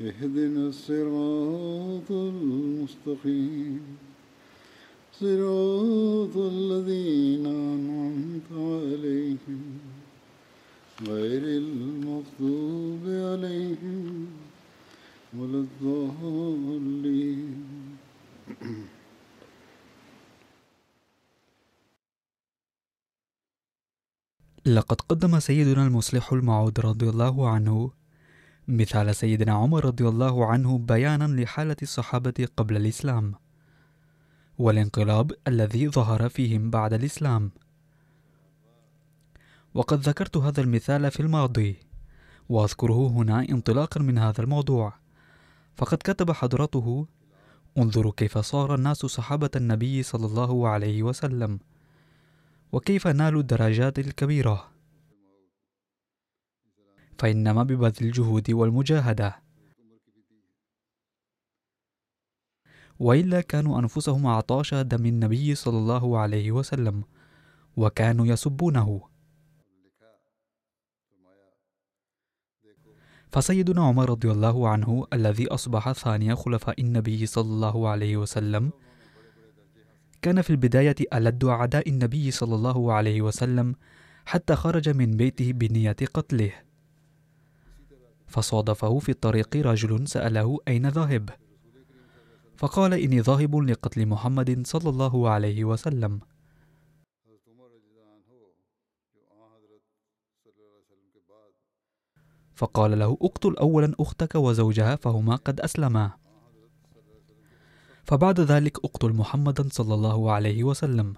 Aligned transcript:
اهدنا 0.00 0.68
الصراط 0.68 2.10
المستقيم. 2.10 3.96
صراط 5.12 6.36
الذين 6.36 7.46
أنعمت 7.46 8.52
عليهم. 8.52 9.78
غير 11.02 11.42
المغضوب 11.42 13.00
عليهم 13.06 14.26
ولا 15.38 15.58
الضالين. 15.58 17.66
لقد 24.66 25.00
قدم 25.00 25.40
سيدنا 25.40 25.86
المصلح 25.86 26.32
الموعود 26.32 26.80
رضي 26.80 27.08
الله 27.08 27.50
عنه 27.50 27.90
مثال 28.68 29.16
سيدنا 29.16 29.52
عمر 29.52 29.84
رضي 29.84 30.08
الله 30.08 30.46
عنه 30.46 30.78
بيانا 30.78 31.42
لحالة 31.42 31.76
الصحابة 31.82 32.48
قبل 32.56 32.76
الإسلام 32.76 33.34
والانقلاب 34.58 35.32
الذي 35.48 35.88
ظهر 35.88 36.28
فيهم 36.28 36.70
بعد 36.70 36.92
الإسلام. 36.92 37.50
وقد 39.74 40.00
ذكرت 40.00 40.36
هذا 40.36 40.60
المثال 40.60 41.10
في 41.10 41.20
الماضي 41.20 41.76
وأذكره 42.48 43.08
هنا 43.08 43.40
انطلاقا 43.40 44.00
من 44.00 44.18
هذا 44.18 44.42
الموضوع. 44.42 44.92
فقد 45.76 45.98
كتب 45.98 46.32
حضرته 46.32 47.06
انظروا 47.78 48.12
كيف 48.16 48.38
صار 48.38 48.74
الناس 48.74 48.96
صحابة 48.96 49.50
النبي 49.56 50.02
صلى 50.02 50.26
الله 50.26 50.68
عليه 50.68 51.02
وسلم 51.02 51.58
وكيف 52.72 53.06
نالوا 53.06 53.40
الدرجات 53.40 53.98
الكبيرة. 53.98 54.75
فإنما 57.18 57.62
ببذل 57.62 58.06
الجهود 58.06 58.50
والمجاهدة. 58.50 59.42
وإلا 62.98 63.40
كانوا 63.40 63.78
أنفسهم 63.78 64.26
عطاش 64.26 64.74
دم 64.74 65.06
النبي 65.06 65.54
صلى 65.54 65.78
الله 65.78 66.18
عليه 66.18 66.52
وسلم 66.52 67.04
وكانوا 67.76 68.26
يسبونه. 68.26 69.00
فسيدنا 73.32 73.82
عمر 73.84 74.10
رضي 74.10 74.30
الله 74.30 74.68
عنه 74.68 75.06
الذي 75.12 75.46
أصبح 75.48 75.92
ثاني 75.92 76.34
خلفاء 76.36 76.80
النبي 76.80 77.26
صلى 77.26 77.44
الله 77.44 77.88
عليه 77.88 78.16
وسلم 78.16 78.72
كان 80.22 80.42
في 80.42 80.50
البداية 80.50 80.94
ألد 81.14 81.44
أعداء 81.44 81.88
النبي 81.88 82.30
صلى 82.30 82.54
الله 82.54 82.92
عليه 82.92 83.22
وسلم 83.22 83.74
حتى 84.26 84.54
خرج 84.56 84.88
من 84.88 85.16
بيته 85.16 85.52
بنية 85.52 85.96
قتله. 86.14 86.65
فصادفه 88.36 88.98
في 88.98 89.08
الطريق 89.08 89.56
رجل 89.56 90.08
سأله 90.08 90.58
أين 90.68 90.88
ذاهب؟ 90.88 91.30
فقال 92.56 92.94
إني 92.94 93.20
ذاهب 93.20 93.56
لقتل 93.56 94.06
محمد 94.06 94.66
صلى 94.66 94.90
الله 94.90 95.30
عليه 95.30 95.64
وسلم. 95.64 96.20
فقال 102.54 102.98
له 102.98 103.18
اقتل 103.22 103.56
أولا 103.56 103.94
أختك 104.00 104.34
وزوجها 104.34 104.96
فهما 104.96 105.36
قد 105.36 105.60
أسلما. 105.60 106.10
فبعد 108.04 108.40
ذلك 108.40 108.84
اقتل 108.84 109.12
محمدا 109.12 109.68
صلى 109.72 109.94
الله 109.94 110.32
عليه 110.32 110.64
وسلم. 110.64 111.14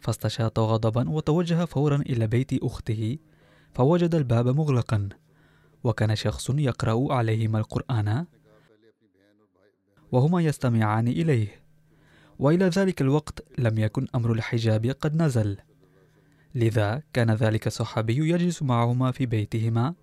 فاستشاط 0.00 0.58
غضبا 0.58 1.10
وتوجه 1.10 1.64
فورا 1.64 1.96
إلى 1.96 2.26
بيت 2.26 2.62
أخته. 2.62 3.18
فوجد 3.76 4.14
الباب 4.14 4.48
مغلقا 4.48 5.08
وكان 5.84 6.16
شخص 6.16 6.50
يقرأ 6.50 7.14
عليهما 7.14 7.58
القرآن 7.58 8.26
وهما 10.12 10.40
يستمعان 10.40 11.08
إليه. 11.08 11.60
وإلى 12.38 12.64
ذلك 12.64 13.00
الوقت 13.02 13.44
لم 13.58 13.78
يكن 13.78 14.06
أمر 14.14 14.32
الحجاب 14.32 14.86
قد 14.86 15.22
نزل. 15.22 15.56
لذا 16.54 17.02
كان 17.12 17.30
ذلك 17.30 17.66
الصحابي 17.66 18.30
يجلس 18.30 18.62
معهما 18.62 19.10
في 19.12 19.26
بيتهما. 19.26 19.94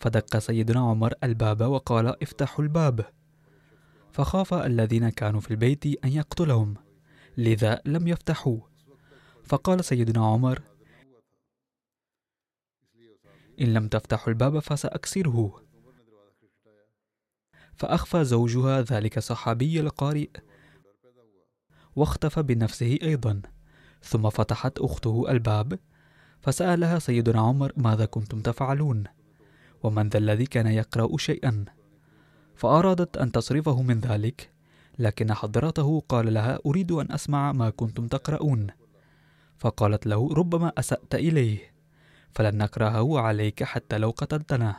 فدق 0.00 0.38
سيدنا 0.38 0.80
عمر 0.80 1.14
الباب 1.24 1.60
وقال 1.60 2.22
افتحوا 2.22 2.64
الباب 2.64 3.04
فخاف 4.12 4.54
الذين 4.54 5.08
كانوا 5.08 5.40
في 5.40 5.50
البيت 5.50 6.04
أن 6.04 6.12
يقتلهم 6.12 6.74
لذا 7.36 7.80
لم 7.86 8.08
يفتحوا. 8.08 8.58
فقال 9.44 9.84
سيدنا 9.84 10.26
عمر 10.26 10.62
إن 13.60 13.72
لم 13.72 13.88
تفتحوا 13.88 14.28
الباب 14.28 14.58
فسأكسره. 14.58 15.62
فأخفى 17.74 18.24
زوجها 18.24 18.82
ذلك 18.82 19.18
الصحابي 19.18 19.80
القارئ 19.80 20.30
واختفى 21.96 22.42
بنفسه 22.42 22.98
أيضا. 23.02 23.42
ثم 24.02 24.30
فتحت 24.30 24.78
أخته 24.78 25.30
الباب 25.30 25.78
فسألها 26.40 26.98
سيدنا 26.98 27.40
عمر 27.40 27.72
ماذا 27.76 28.04
كنتم 28.04 28.40
تفعلون؟ 28.40 29.04
ومن 29.82 30.08
ذا 30.08 30.18
الذي 30.18 30.46
كان 30.46 30.66
يقرأ 30.66 31.16
شيئا؟ 31.16 31.64
فأرادت 32.54 33.16
أن 33.16 33.32
تصرفه 33.32 33.82
من 33.82 34.00
ذلك 34.00 34.50
لكن 34.98 35.34
حضرته 35.34 36.02
قال 36.08 36.34
لها 36.34 36.58
أريد 36.66 36.92
أن 36.92 37.12
أسمع 37.12 37.52
ما 37.52 37.70
كنتم 37.70 38.06
تقرؤون. 38.06 38.66
فقالت 39.58 40.06
له 40.06 40.34
ربما 40.34 40.72
أسأت 40.78 41.14
إليه. 41.14 41.77
فلن 42.38 42.58
نكرهه 42.58 43.20
عليك 43.20 43.62
حتى 43.62 43.98
لو 43.98 44.10
قتلتنا. 44.10 44.76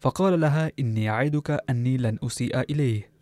فقال 0.00 0.40
لها 0.40 0.72
إني 0.78 1.10
أعدك 1.10 1.50
أني 1.70 1.96
لن 1.96 2.18
أسيء 2.22 2.60
إليه. 2.60 3.12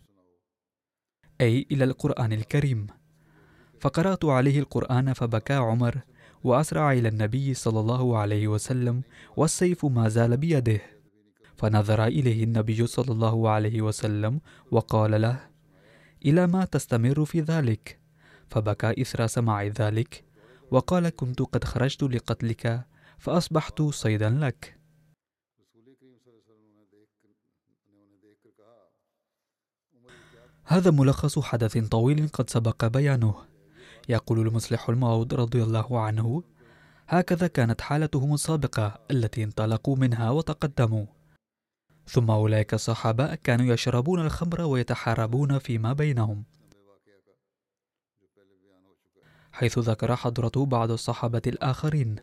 أي 1.41 1.65
إلى 1.71 1.83
القرآن 1.83 2.33
الكريم. 2.33 2.87
فقرأت 3.79 4.25
عليه 4.25 4.59
القرآن 4.59 5.13
فبكى 5.13 5.53
عمر 5.53 6.01
وأسرع 6.43 6.91
إلى 6.91 7.07
النبي 7.07 7.53
صلى 7.53 7.79
الله 7.79 8.17
عليه 8.17 8.47
وسلم 8.47 9.01
والسيف 9.37 9.85
ما 9.85 10.09
زال 10.09 10.37
بيده. 10.37 10.81
فنظر 11.57 12.05
إليه 12.05 12.43
النبي 12.43 12.87
صلى 12.87 13.11
الله 13.11 13.49
عليه 13.49 13.81
وسلم 13.81 14.41
وقال 14.71 15.21
له 15.21 15.39
إلى 16.25 16.47
ما 16.47 16.65
تستمر 16.65 17.25
في 17.25 17.41
ذلك. 17.41 17.99
فبكى 18.49 19.01
إثر 19.01 19.27
سماع 19.27 19.63
ذلك 19.63 20.28
وقال 20.71 21.09
كنت 21.09 21.41
قد 21.41 21.63
خرجت 21.63 22.03
لقتلك 22.03 22.85
فأصبحت 23.17 23.81
صيدا 23.81 24.29
لك. 24.29 24.79
هذا 30.63 30.91
ملخص 30.91 31.39
حدث 31.39 31.77
طويل 31.77 32.27
قد 32.27 32.49
سبق 32.49 32.85
بيانه. 32.85 33.35
يقول 34.09 34.39
المصلح 34.39 34.89
الموعود 34.89 35.33
رضي 35.33 35.63
الله 35.63 35.99
عنه 35.99 36.43
هكذا 37.07 37.47
كانت 37.47 37.81
حالتهم 37.81 38.33
السابقة 38.33 38.99
التي 39.11 39.43
انطلقوا 39.43 39.95
منها 39.95 40.29
وتقدموا. 40.29 41.05
ثم 42.07 42.31
أولئك 42.31 42.73
الصحابة 42.73 43.35
كانوا 43.35 43.73
يشربون 43.73 44.19
الخمر 44.19 44.61
ويتحاربون 44.61 45.59
فيما 45.59 45.93
بينهم. 45.93 46.43
حيث 49.59 49.79
ذكر 49.79 50.15
حضرته 50.15 50.65
بعض 50.65 50.91
الصحابة 50.91 51.41
الآخرين 51.47 52.15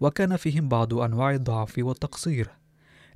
وكان 0.00 0.36
فيهم 0.36 0.68
بعض 0.68 0.94
أنواع 0.94 1.30
الضعف 1.30 1.74
والتقصير 1.78 2.48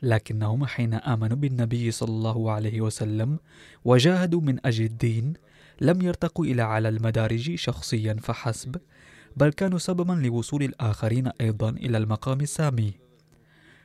لكنهم 0.02 0.66
حين 0.66 0.94
آمنوا 0.94 1.36
بالنبي 1.36 1.90
صلى 1.90 2.08
الله 2.08 2.52
عليه 2.52 2.80
وسلم 2.80 3.38
وجاهدوا 3.84 4.40
من 4.40 4.66
أجل 4.66 4.84
الدين 4.84 5.32
لم 5.80 6.02
يرتقوا 6.02 6.44
إلى 6.44 6.62
على 6.62 6.88
المدارج 6.88 7.54
شخصيا 7.54 8.16
فحسب 8.22 8.76
بل 9.36 9.52
كانوا 9.52 9.78
سببا 9.78 10.12
لوصول 10.12 10.62
الآخرين 10.62 11.26
أيضا 11.40 11.70
إلى 11.70 11.98
المقام 11.98 12.40
السامي. 12.40 12.92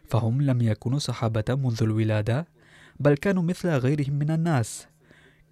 فهم 0.03 0.41
لم 0.41 0.61
يكونوا 0.61 0.99
صحابة 0.99 1.45
منذ 1.49 1.77
الولادة 1.81 2.47
بل 2.99 3.17
كانوا 3.17 3.43
مثل 3.43 3.69
غيرهم 3.69 4.13
من 4.13 4.31
الناس 4.31 4.87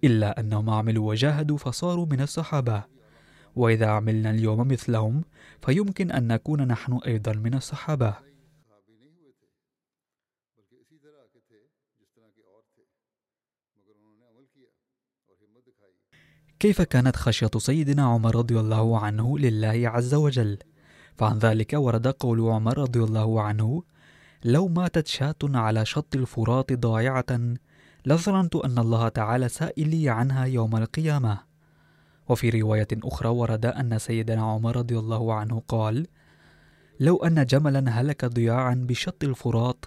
إلا 0.04 0.40
أنهم 0.40 0.70
عملوا 0.70 1.08
وجاهدوا 1.08 1.58
فصاروا 1.58 2.06
من 2.06 2.20
الصحابة. 2.20 2.93
وإذا 3.56 3.86
عملنا 3.86 4.30
اليوم 4.30 4.68
مثلهم 4.68 5.24
فيمكن 5.62 6.10
أن 6.10 6.26
نكون 6.26 6.68
نحن 6.68 7.00
أيضا 7.06 7.32
من 7.32 7.54
الصحابة. 7.54 8.14
كيف 16.60 16.82
كانت 16.82 17.16
خشية 17.16 17.50
سيدنا 17.58 18.02
عمر 18.02 18.36
رضي 18.36 18.60
الله 18.60 18.98
عنه 19.00 19.38
لله 19.38 19.88
عز 19.88 20.14
وجل؟ 20.14 20.58
فعن 21.16 21.38
ذلك 21.38 21.72
ورد 21.72 22.06
قول 22.06 22.40
عمر 22.40 22.78
رضي 22.78 23.02
الله 23.02 23.42
عنه 23.42 23.82
لو 24.44 24.68
ماتت 24.68 25.06
شاة 25.06 25.36
على 25.44 25.84
شط 25.84 26.14
الفرات 26.14 26.72
ضائعة 26.72 27.54
لظننت 28.06 28.56
أن 28.56 28.78
الله 28.78 29.08
تعالى 29.08 29.48
سائلي 29.48 30.08
عنها 30.08 30.44
يوم 30.44 30.76
القيامة. 30.76 31.53
وفي 32.28 32.50
رواية 32.50 32.88
أخرى 32.92 33.28
ورد 33.28 33.66
أن 33.66 33.98
سيدنا 33.98 34.42
عمر 34.42 34.76
رضي 34.76 34.98
الله 34.98 35.34
عنه 35.34 35.62
قال 35.68 36.06
لو 37.00 37.16
أن 37.16 37.46
جملا 37.46 37.90
هلك 37.90 38.24
ضياعا 38.24 38.74
بشط 38.88 39.24
الفرات 39.24 39.84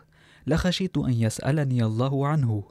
لخشيت 0.47 0.97
أن 0.97 1.13
يسألني 1.13 1.83
الله 1.83 2.27
عنه. 2.27 2.63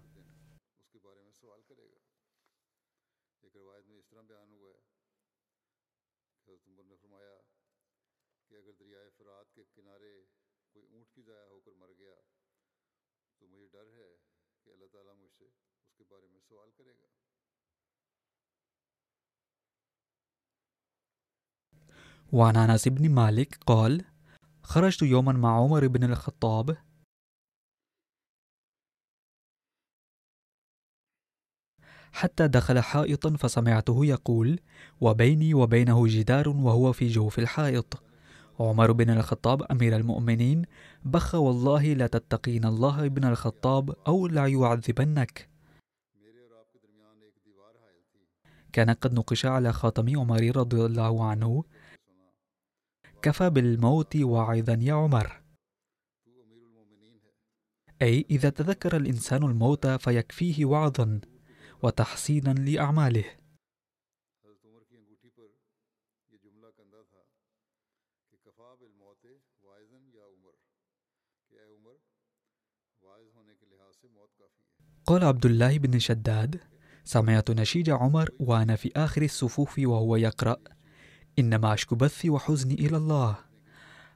وعن 22.32 22.56
أنس 22.56 22.88
بن 22.88 23.10
مالك 23.10 23.58
قال 23.66 24.04
خرجت 24.62 25.02
يوما 25.02 25.32
مع 25.32 25.56
عمر 25.56 25.86
بن 25.86 26.04
الخطاب. 26.04 26.76
حتى 32.12 32.48
دخل 32.48 32.80
حائطا 32.80 33.36
فسمعته 33.36 34.06
يقول 34.06 34.60
وبيني 35.00 35.54
وبينه 35.54 36.06
جدار 36.06 36.48
وهو 36.48 36.92
في 36.92 37.08
جوف 37.08 37.38
الحائط. 37.38 38.02
عمر 38.60 38.92
بن 38.92 39.10
الخطاب 39.10 39.62
أمير 39.62 39.96
المؤمنين 39.96 40.64
بخ 41.04 41.34
والله 41.34 41.92
لا 41.92 42.06
تتقين 42.06 42.64
الله 42.64 43.06
ابن 43.06 43.24
الخطاب 43.24 43.90
أو 43.90 44.26
لا 44.26 44.46
يعذبنك. 44.46 45.48
كان 48.72 48.90
قد 48.90 49.14
نقش 49.14 49.46
على 49.46 49.72
خاتم 49.72 50.18
عمر 50.18 50.56
رضي 50.56 50.84
الله 50.84 51.24
عنه 51.24 51.64
كفى 53.26 53.50
بالموت 53.50 54.16
واعظا 54.16 54.78
يا 54.80 54.94
عمر. 54.94 55.42
أي 58.02 58.26
إذا 58.30 58.50
تذكر 58.50 58.96
الإنسان 58.96 59.42
الموت 59.42 59.86
فيكفيه 59.86 60.64
وعظا 60.64 61.20
وتحسينا 61.82 62.50
لأعماله. 62.50 63.24
قال 75.06 75.24
عبد 75.24 75.46
الله 75.46 75.78
بن 75.78 75.98
شداد 75.98 76.60
سمعت 77.04 77.50
نشيج 77.50 77.90
عمر 77.90 78.30
وأنا 78.40 78.76
في 78.76 78.92
آخر 78.96 79.22
الصفوف 79.22 79.78
وهو 79.78 80.16
يقرأ 80.16 80.75
إنما 81.38 81.74
أشكو 81.74 81.94
بثي 81.94 82.30
وحزني 82.30 82.74
إلى 82.74 82.96
الله. 82.96 83.36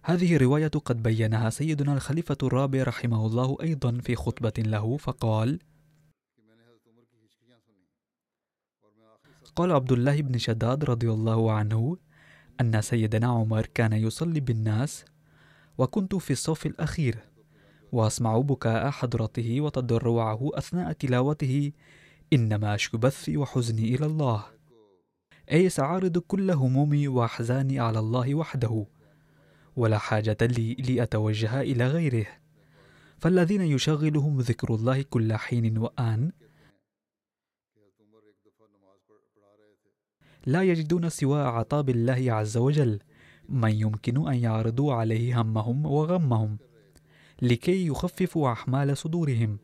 هذه 0.03 0.37
رواية 0.37 0.69
قد 0.69 1.03
بينها 1.03 1.51
سيدنا 1.51 1.95
الخليفة 1.95 2.37
الرابع 2.43 2.83
رحمه 2.83 3.27
الله 3.27 3.57
أيضا 3.63 3.99
في 3.99 4.17
خطبة 4.17 4.53
له 4.59 4.97
فقال 4.97 5.59
قال 9.57 9.73
عبد 9.73 9.93
الله 9.93 10.23
بن 10.23 10.39
شداد 10.39 10.85
رضي 10.85 11.11
الله 11.11 11.53
عنه 11.53 11.97
أن 12.61 12.83
سيدنا 12.83 13.27
عمر 13.27 13.67
كان 13.67 13.93
يصلي 13.93 14.41
بالناس 14.41 15.05
وكنت 15.79 16.15
في 16.15 16.33
الصف 16.33 16.67
الأخير 16.67 17.19
وأسمع 17.93 18.39
بكاء 18.39 18.91
حضرته 18.91 19.61
وتضرعه 19.61 20.51
أثناء 20.55 20.93
تلاوته 20.93 21.73
إنما 22.33 22.75
أشكو 22.75 22.99
بثي 22.99 23.37
وحزني 23.37 23.95
إلى 23.95 24.07
الله. 24.07 24.45
أي 25.53 25.69
سأعرض 25.69 26.19
كل 26.19 26.51
همومي 26.51 27.09
وأحزاني 27.09 27.81
على 27.81 27.99
الله 27.99 28.35
وحده 28.35 28.87
ولا 29.77 29.99
حاجة 29.99 30.37
لي 30.43 30.75
لأتوجه 30.75 31.61
إلى 31.61 31.87
غيره. 31.87 32.27
فالذين 33.19 33.63
يشغلهم 33.63 34.41
ذكر 34.41 34.75
الله 34.75 35.03
كل 35.03 35.37
حين 35.37 35.79
وآن 35.79 36.33
لا 40.47 40.63
يجدون 40.63 41.09
سوى 41.09 41.43
عطاب 41.43 41.91
الله 41.91 42.33
عز 42.33 42.57
وجل. 42.57 43.01
من 43.51 43.71
يمكن 43.71 44.29
أن 44.29 44.35
يعرضوا 44.35 44.95
عليه 44.95 45.41
همهم 45.41 45.87
وغمهم 45.87 46.59
لكي 47.43 47.87
يخففوا 47.87 48.53
أحمال 48.53 48.97
صدورهم؟ 48.97 49.59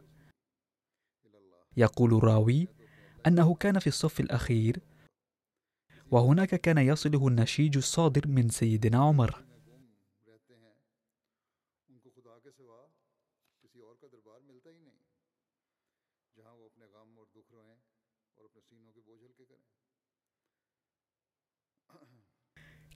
يقول 1.77 2.15
الراوي 2.15 2.69
أنه 3.27 3.55
كان 3.55 3.79
في 3.79 3.87
الصف 3.87 4.21
الأخير 4.21 4.81
وهناك 6.11 6.55
كان 6.55 6.79
يصله 6.79 7.29
النشيج 7.29 7.77
الصادر 7.77 8.29
من 8.29 8.49
سيدنا 8.49 8.99
عمر. 8.99 9.45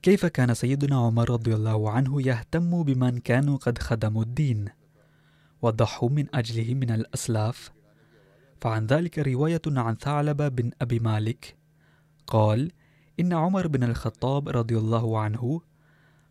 كيف 0.03 0.27
كان 0.27 0.55
سيدنا 0.55 0.97
عمر 0.97 1.31
رضي 1.31 1.55
الله 1.55 1.91
عنه 1.91 2.23
يهتم 2.23 2.83
بمن 2.83 3.19
كانوا 3.19 3.57
قد 3.57 3.79
خدموا 3.79 4.23
الدين 4.23 4.69
وضحوا 5.63 6.09
من 6.09 6.27
أجله 6.35 6.75
من 6.75 6.91
الأسلاف؟ 6.91 7.71
فعن 8.61 8.87
ذلك 8.87 9.19
رواية 9.19 9.63
عن 9.67 9.95
ثعلبة 9.95 10.49
بن 10.49 10.71
أبي 10.81 10.99
مالك 10.99 11.57
قال 12.27 12.73
إن 13.21 13.33
عمر 13.33 13.67
بن 13.67 13.83
الخطاب 13.83 14.49
رضي 14.49 14.79
الله 14.79 15.19
عنه 15.19 15.61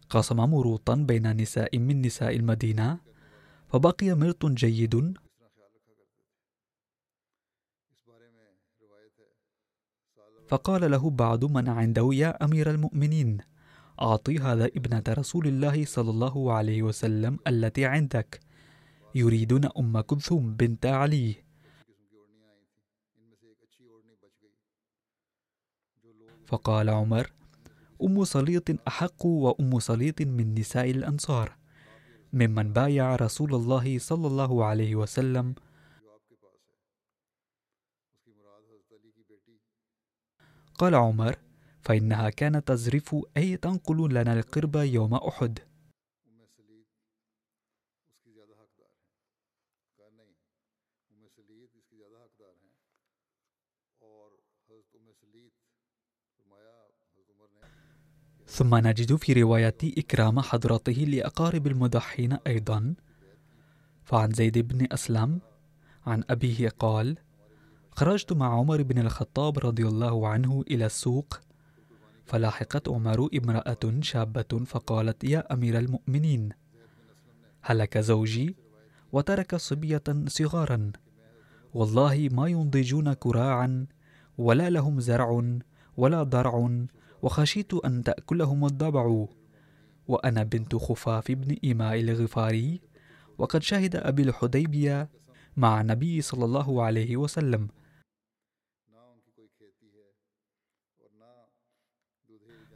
قسم 0.09 0.37
مروطا 0.37 0.95
بين 0.95 1.37
نساء 1.37 1.77
من 1.77 2.01
نساء 2.01 2.35
المدينة 2.35 2.99
فبقي 3.69 4.13
مرط 4.13 4.45
جيد. 4.45 5.13
فقال 10.49 10.91
له 10.91 11.09
بعض 11.09 11.45
من 11.45 11.69
عنده 11.69 12.09
يا 12.13 12.43
أمير 12.45 12.69
المؤمنين 12.69 13.37
أعطي 14.01 14.37
هذا 14.39 14.65
ابنة 14.65 15.03
رسول 15.09 15.47
الله 15.47 15.85
صلى 15.85 16.09
الله 16.09 16.53
عليه 16.53 16.83
وسلم 16.83 17.39
التي 17.47 17.85
عندك 17.85 18.39
يريدون 19.15 19.65
أم 19.77 19.99
كلثوم 19.99 20.55
بنت 20.55 20.85
علي. 20.85 21.48
فقال 26.49 26.89
عمر 26.89 27.31
أم 28.03 28.23
صليط 28.23 28.87
أحق 28.87 29.25
وأم 29.25 29.79
صليط 29.79 30.21
من 30.21 30.55
نساء 30.55 30.91
الأنصار. 30.91 31.55
ممن 32.33 32.73
بايع 32.73 33.15
رسول 33.15 33.55
الله 33.55 33.99
صلى 33.99 34.27
الله 34.27 34.65
عليه 34.65 34.95
وسلم. 34.95 35.55
قال 40.77 40.95
عمر 40.95 41.35
فإنها 41.81 42.29
كانت 42.29 42.67
تزرف 42.67 43.15
أي 43.37 43.57
تنقل 43.57 44.13
لنا 44.13 44.33
القرب 44.33 44.75
يوم 44.75 45.13
أحد. 45.13 45.59
ثم 58.59 58.75
نجد 58.75 59.15
في 59.15 59.33
رواية 59.33 59.77
إكرام 59.83 60.39
حضرته 60.39 60.91
لأقارب 60.93 61.67
المضحين 61.67 62.37
أيضا 62.47 62.93
فعن 64.03 64.31
زيد 64.31 64.57
بن 64.57 64.87
أسلم 64.91 65.39
عن 66.05 66.23
أبيه 66.29 66.69
قال 66.69 67.17
خرجت 67.91 68.33
مع 68.33 68.53
عمر 68.59 68.81
بن 68.81 68.99
الخطاب 68.99 69.59
رضي 69.59 69.87
الله 69.87 70.27
عنه 70.27 70.63
إلى 70.71 70.85
السوق 70.85 71.39
فلاحقت 72.25 72.89
عمر 72.89 73.29
امرأة 73.43 73.99
شابة 74.01 74.65
فقالت 74.65 75.23
يا 75.23 75.53
أمير 75.53 75.77
المؤمنين 75.77 76.49
هلك 77.61 77.97
زوجي 77.97 78.55
وترك 79.11 79.55
صبية 79.55 80.03
صغارا 80.27 80.91
والله 81.73 82.29
ما 82.31 82.47
ينضجون 82.47 83.13
كراعا 83.13 83.85
ولا 84.37 84.69
لهم 84.69 84.99
زرع 84.99 85.43
ولا 85.97 86.23
ضرع 86.23 86.87
وخشيت 87.21 87.73
أن 87.73 88.03
تأكلهم 88.03 88.65
الضبع. 88.65 89.25
وأنا 90.07 90.43
بنت 90.43 90.75
خفاف 90.75 91.31
بن 91.31 91.55
إيماء 91.63 91.99
الغفاري 91.99 92.81
وقد 93.37 93.63
شهد 93.63 93.95
أبي 93.95 94.23
الحديبية 94.23 95.09
مع 95.57 95.81
النبي 95.81 96.21
صلى 96.21 96.45
الله 96.45 96.83
عليه 96.83 97.17
وسلم. 97.17 97.67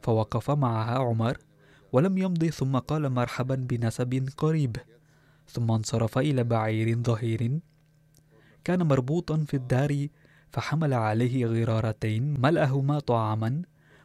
فوقف 0.02 0.50
معها 0.50 0.98
عمر 0.98 1.38
ولم 1.92 2.18
يمضي 2.18 2.50
ثم 2.50 2.78
قال 2.78 3.10
مرحبا 3.10 3.54
بنسب 3.54 4.28
قريب. 4.36 4.76
ثم 5.48 5.70
انصرف 5.70 6.18
إلى 6.18 6.44
بعير 6.44 6.98
ظهير. 7.02 7.60
كان 8.64 8.82
مربوطا 8.82 9.44
في 9.48 9.54
الدار 9.54 10.08
فحمل 10.50 10.94
عليه 10.94 11.46
غرارتين 11.46 12.40
ملأهما 12.40 12.98
طعاما. 13.00 13.62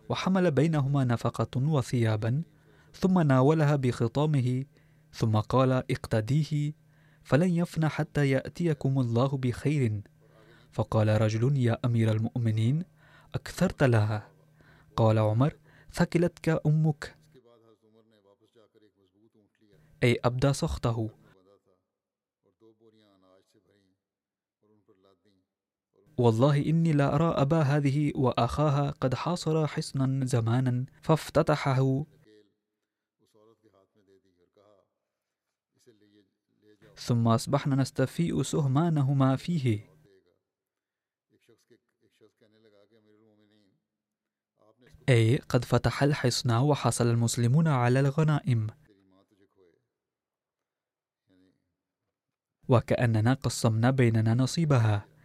وحمل 0.09 0.51
بينهما 0.51 1.03
نفقة 1.03 1.61
وثيابا 1.61 2.43
ثم 2.93 3.19
ناولها 3.19 3.75
بخطامه 3.75 4.65
ثم 5.13 5.37
قال 5.37 5.71
اقتديه 5.71 6.73
فلن 7.23 7.49
يفنى 7.49 7.89
حتى 7.89 8.29
يأتيكم 8.29 8.99
الله 8.99 9.27
بخير 9.27 10.01
فقال 10.71 11.21
رجل 11.21 11.57
يا 11.57 11.77
أمير 11.85 12.11
المؤمنين 12.11 12.83
أكثرت 13.35 13.83
لها 13.83 14.27
قال 14.95 15.17
عمر 15.19 15.55
ثكلتك 15.91 16.61
أمك 16.65 17.15
أي 20.03 20.19
أبدى 20.25 20.53
سخطه. 20.53 21.09
والله 26.19 26.65
إني 26.65 26.91
لا 26.93 27.15
أرى 27.15 27.31
أبا 27.41 27.61
هذه 27.61 28.11
وأخاها 28.15 28.91
قد 28.91 29.15
حاصر 29.15 29.67
حصنا 29.67 30.25
زمانا 30.25 30.85
فافتتحه. 31.01 32.05
ثم 36.97 37.27
أصبحنا 37.27 37.75
نستفيء 37.75 38.41
سهمانهما 38.41 39.35
فيه. 39.35 39.89
أي 45.09 45.37
قد 45.37 45.65
فتح 45.65 46.03
الحصن 46.03 46.51
وحصل 46.51 47.07
المسلمون 47.07 47.67
على 47.67 47.99
الغنائم. 47.99 48.67
وكأننا 52.69 53.33
قسمنا 53.33 53.91
بيننا 53.91 54.33
نصيبها. 54.33 55.18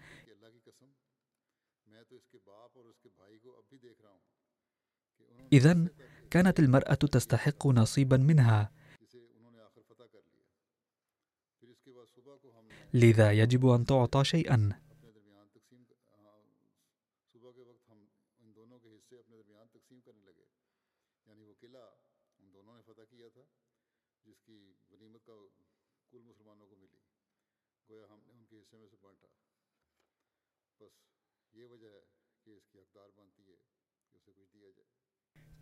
إذا 5.54 5.87
كانت 6.30 6.61
المرأة 6.61 6.94
تستحق 6.94 7.66
نصيبا 7.66 8.16
منها. 8.16 8.70
لذا 12.94 13.32
يجب 13.32 13.66
أن 13.66 13.87
تعطى 13.87 14.25
شيئا. 14.25 14.73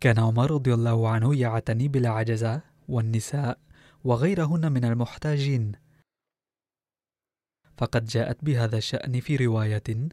كان 0.03 0.19
عمر 0.19 0.51
رضي 0.51 0.73
الله 0.73 1.09
عنه 1.09 1.35
يعتني 1.35 1.87
بالعجزة 1.87 2.61
والنساء 2.87 3.59
وغيرهن 4.03 4.71
من 4.71 4.85
المحتاجين. 4.85 5.71
فقد 7.77 8.05
جاءت 8.05 8.45
بهذا 8.45 8.77
الشأن 8.77 9.19
في 9.19 9.35
رواية 9.35 10.09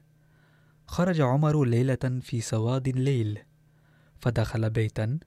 خرج 0.86 1.20
عمر 1.20 1.64
ليلة 1.64 2.20
في 2.20 2.40
سواد 2.40 2.88
الليل 2.88 3.42
فدخل 4.20 4.70
بيتا 4.70 5.18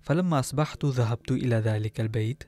فلما 0.00 0.38
أصبحت 0.38 0.84
ذهبت 0.84 1.30
إلى 1.30 1.56
ذلك 1.56 2.00
البيت. 2.00 2.44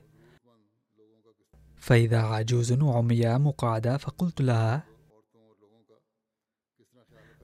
فإذا 1.75 2.21
عجوز 2.21 2.73
عمياء 2.73 3.39
مقعدة 3.39 3.97
فقلت 3.97 4.41
لها 4.41 4.83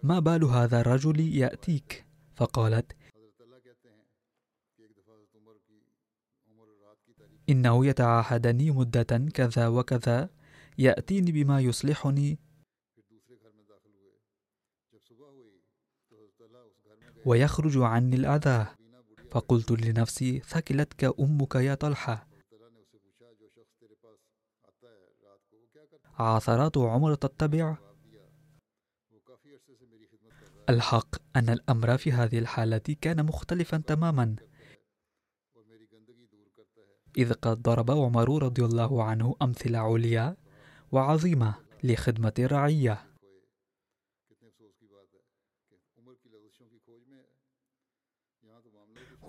ما 0.04 0.20
بال 0.20 0.44
هذا 0.44 0.82
الرجل 0.82 1.20
يأتيك؟ 1.20 2.06
فقالت 2.36 2.96
إنه 7.50 7.86
يتعاهدني 7.86 8.72
مدة 8.72 9.18
كذا 9.34 9.68
وكذا 9.68 10.30
يأتيني 10.78 11.32
بما 11.32 11.60
يصلحني. 11.60 12.40
ويخرج 17.26 17.78
عني 17.78 18.16
الأذى. 18.16 18.68
فقلت 19.32 19.72
لنفسي 19.72 20.40
ثكلتك 20.40 21.04
أمك 21.20 21.56
يا 21.56 21.76
طلحة. 21.76 22.28
عثرات 26.20 26.78
عمر 26.78 27.16
تتبع. 27.16 27.78
الحق 30.70 31.16
أن 31.36 31.50
الأمر 31.50 31.98
في 31.98 32.12
هذه 32.12 32.40
الحالة 32.40 32.96
كان 33.02 33.26
مختلفا 33.26 33.78
تماما. 33.78 34.36
إذ 37.18 37.34
قد 37.34 37.62
ضرب 37.62 37.92
عمر 37.92 38.44
رضي 38.44 38.66
الله 38.66 39.04
عنه 39.04 39.36
أمثلة 39.42 39.80
عليا 39.80 40.38
وعظيمة 40.92 41.56
لخدمة 41.84 42.34
الرعية. 42.40 43.08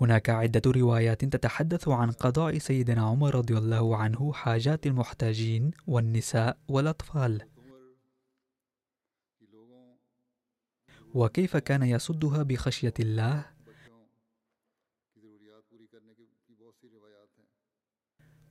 هناك 0.01 0.29
عدة 0.29 0.61
روايات 0.71 1.25
تتحدث 1.25 1.87
عن 1.87 2.11
قضاء 2.11 2.57
سيدنا 2.57 3.01
عمر 3.01 3.35
رضي 3.35 3.57
الله 3.57 3.97
عنه 3.97 4.33
حاجات 4.33 4.87
المحتاجين 4.87 5.71
والنساء 5.87 6.57
والأطفال. 6.67 7.41
وكيف 11.13 11.57
كان 11.57 11.83
يصدها 11.83 12.43
بخشية 12.43 12.93
الله؟ 12.99 13.58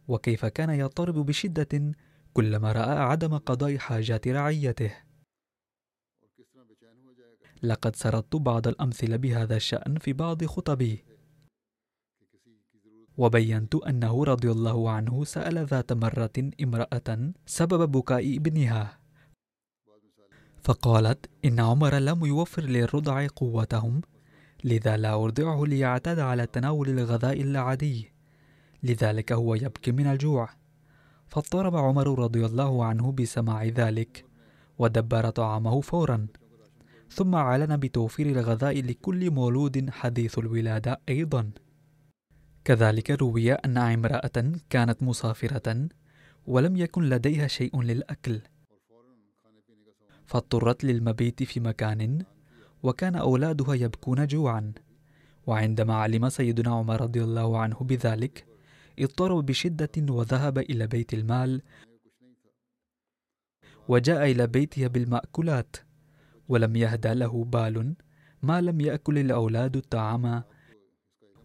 وكيف 0.09 0.47
كان 0.47 0.71
يضطرب 0.71 1.15
بشدة 1.15 1.93
كلما 2.33 2.73
رأى 2.73 2.99
عدم 2.99 3.37
قضاء 3.37 3.77
حاجات 3.77 4.29
رعيته. 4.29 4.93
لقد 7.63 7.97
سردت 7.97 8.37
بعض 8.37 8.69
الأمثلة 8.69 9.17
بهذا 9.17 9.57
الشأن 9.57 9.99
في 9.99 10.13
بعض 10.13 10.45
خطبي. 10.45 11.05
وبينت 13.17 13.75
أنه 13.75 14.25
رضي 14.25 14.51
الله 14.51 14.91
عنه 14.91 15.25
سأل 15.25 15.67
ذات 15.67 15.93
مرة 15.93 16.51
امرأة 16.63 17.33
سبب 17.47 17.93
بكاء 17.93 18.37
ابنها. 18.37 18.99
فقالت 20.63 21.31
إن 21.45 21.61
عمر 21.61 21.95
لم 21.95 22.27
يوفر 22.27 22.63
للرضع 22.63 23.27
قوتهم 23.37 24.01
لذا 24.65 24.97
لا 24.97 25.15
أرضعه 25.15 25.65
ليعتاد 25.65 26.19
على 26.19 26.47
تناول 26.47 26.89
الغذاء 26.89 27.43
العادي. 27.43 28.18
لذلك 28.83 29.33
هو 29.33 29.55
يبكي 29.55 29.93
من 29.93 30.07
الجوع. 30.07 30.49
فاضطرب 31.27 31.77
عمر 31.77 32.19
رضي 32.19 32.47
الله 32.47 32.85
عنه 32.85 33.13
بسماع 33.13 33.65
ذلك 33.65 34.25
ودبر 34.79 35.31
طعامه 35.31 35.81
فورا. 35.81 36.27
ثم 37.11 37.35
أعلن 37.35 37.77
بتوفير 37.77 38.27
الغذاء 38.27 38.83
لكل 38.83 39.31
مولود 39.31 39.91
حديث 39.91 40.39
الولادة 40.39 41.01
أيضا. 41.09 41.51
كذلك 42.65 43.11
روي 43.11 43.53
أن 43.53 43.79
امرأة 43.79 44.53
كانت 44.71 45.03
مسافرة 45.03 45.89
ولم 46.47 46.77
يكن 46.77 47.03
لديها 47.03 47.47
شيء 47.47 47.83
للأكل. 47.83 48.41
فاضطرت 50.27 50.85
للمبيت 50.85 51.43
في 51.43 51.61
مكان 51.61 52.25
وكان 52.83 53.15
أولادها 53.15 53.75
يبكون 53.75 54.27
جوعا. 54.27 54.73
وعندما 55.47 55.95
علم 55.95 56.29
سيدنا 56.29 56.75
عمر 56.75 57.01
رضي 57.01 57.25
الله 57.25 57.59
عنه 57.59 57.77
بذلك 57.77 58.48
اضطرب 58.99 59.47
بشدة 59.47 60.13
وذهب 60.13 60.59
إلى 60.59 60.87
بيت 60.87 61.15
المال 61.15 61.63
وجاء 63.89 64.31
إلى 64.31 64.47
بيته 64.47 64.87
بالمأكولات 64.87 65.77
ولم 66.49 66.77
يهدى 66.77 67.15
له 67.15 67.45
بال 67.45 67.95
ما 68.43 68.61
لم 68.61 68.81
يأكل 68.81 69.19
الأولاد 69.19 69.77
الطعام 69.77 70.43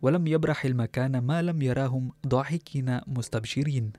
ولم 0.01 0.27
يبرح 0.27 0.65
المكان 0.65 1.17
ما 1.17 1.41
لم 1.41 1.61
يراهم 1.61 2.11
ضاحكين 2.27 2.99
مستبشرين. 3.07 3.91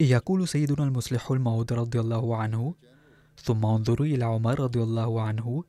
يقول 0.00 0.48
سيدنا 0.48 0.84
المصلح 0.84 1.30
الموعود 1.30 1.72
رضي 1.72 2.00
الله 2.00 2.36
عنه 2.36 2.74
ثم 3.36 3.66
انظروا 3.66 4.06
إلى 4.06 4.24
عمر 4.24 4.60
رضي 4.60 4.82
الله 4.82 5.22
عنه 5.22 5.64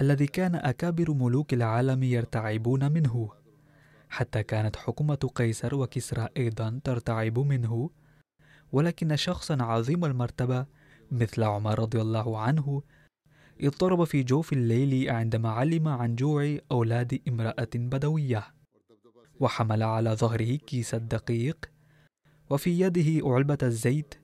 الذي 0.00 0.26
كان 0.26 0.54
أكابر 0.54 1.12
ملوك 1.12 1.54
العالم 1.54 2.02
يرتعبون 2.02 2.92
منه. 2.92 3.39
حتى 4.10 4.42
كانت 4.42 4.76
حكومة 4.76 5.30
قيصر 5.34 5.74
وكسرى 5.74 6.28
أيضا 6.36 6.80
ترتعب 6.84 7.38
منه. 7.38 7.90
ولكن 8.72 9.16
شخصا 9.16 9.62
عظيم 9.62 10.04
المرتبة 10.04 10.66
مثل 11.12 11.42
عمر 11.42 11.78
رضي 11.78 12.00
الله 12.00 12.38
عنه 12.38 12.82
اضطرب 13.60 14.04
في 14.04 14.22
جوف 14.22 14.52
الليل 14.52 15.10
عندما 15.10 15.50
علم 15.50 15.88
عن 15.88 16.16
جوع 16.16 16.58
أولاد 16.72 17.20
امرأة 17.28 17.68
بدوية 17.74 18.46
وحمل 19.40 19.82
على 19.82 20.10
ظهره 20.10 20.56
كيس 20.56 20.94
الدقيق 20.94 21.70
وفي 22.50 22.80
يده 22.80 23.28
علبة 23.28 23.58
الزيت 23.62 24.14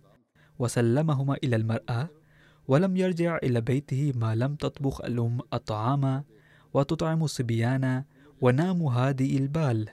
وسلمهما 0.59 1.37
إلى 1.45 1.57
المرأة 1.57 2.09
ولم 2.69 2.97
يرجع 2.97 3.37
إلى 3.43 3.61
بيته 3.61 4.13
ما 4.17 4.35
لم 4.35 4.55
تطبخ 4.55 5.01
الأم 5.01 5.41
الطعام 5.53 6.25
وتطعم 6.75 7.25
الصبيان 7.25 8.05
ونام 8.41 8.83
هادئ 8.83 9.37
البال. 9.37 9.89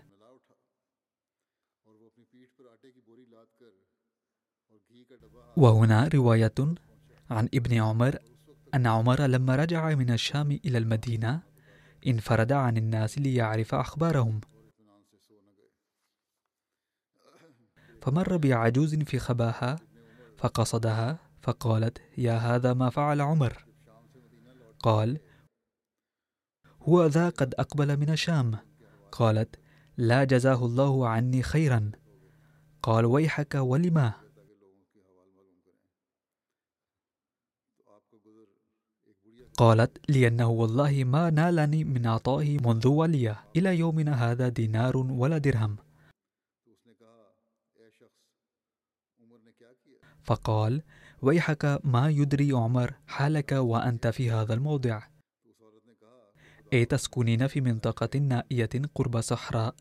وهنا 5.57 6.07
رواية 6.07 6.53
عن 7.29 7.49
ابن 7.53 7.81
عمر 7.81 8.17
أن 8.73 8.87
عمر 8.87 9.21
لما 9.21 9.55
رجع 9.55 9.95
من 9.95 10.11
الشام 10.11 10.51
إلى 10.51 10.77
المدينة 10.77 11.41
انفرد 12.07 12.51
عن 12.51 12.77
الناس 12.77 13.17
ليعرف 13.17 13.75
أخبارهم. 13.75 14.41
فمر 18.01 18.37
بعجوز 18.37 18.95
في 18.95 19.19
خباها 19.19 19.79
فقصدها 20.37 21.19
فقالت 21.41 22.01
يا 22.17 22.37
هذا 22.37 22.73
ما 22.73 22.89
فعل 22.89 23.21
عمر. 23.21 23.65
قال 24.79 25.19
هو 26.83 27.05
ذا 27.05 27.29
قد 27.29 27.53
أقبل 27.53 27.97
من 27.97 28.09
الشام 28.09 28.57
قالت 29.11 29.55
لا 29.97 30.23
جزاه 30.23 30.65
الله 30.65 31.07
عني 31.07 31.43
خيرا. 31.43 31.91
قال 32.83 33.05
ويحك 33.05 33.55
ولما؟ 33.55 34.13
قالت 39.57 40.09
لأنه 40.09 40.49
والله 40.49 41.03
ما 41.03 41.29
نالني 41.29 41.83
من 41.83 42.07
عطائه 42.07 42.57
منذ 42.57 42.87
ولي. 42.87 43.35
إلى 43.55 43.79
يومنا 43.79 44.31
هذا 44.31 44.49
دينار 44.49 44.97
ولا 44.97 45.37
درهم. 45.37 45.75
فقال 50.23 50.81
ويحك 51.21 51.79
ما 51.83 52.09
يدري 52.09 52.51
عمر 52.51 52.93
حالك 53.07 53.51
وأنت 53.51 54.07
في 54.07 54.31
هذا 54.31 54.53
الموضع. 54.53 55.12
أي 56.73 56.85
تسكنين 56.85 57.47
في 57.47 57.61
منطقة 57.61 58.19
نائية 58.19 58.69
قرب 58.95 59.21
صحراء. 59.21 59.75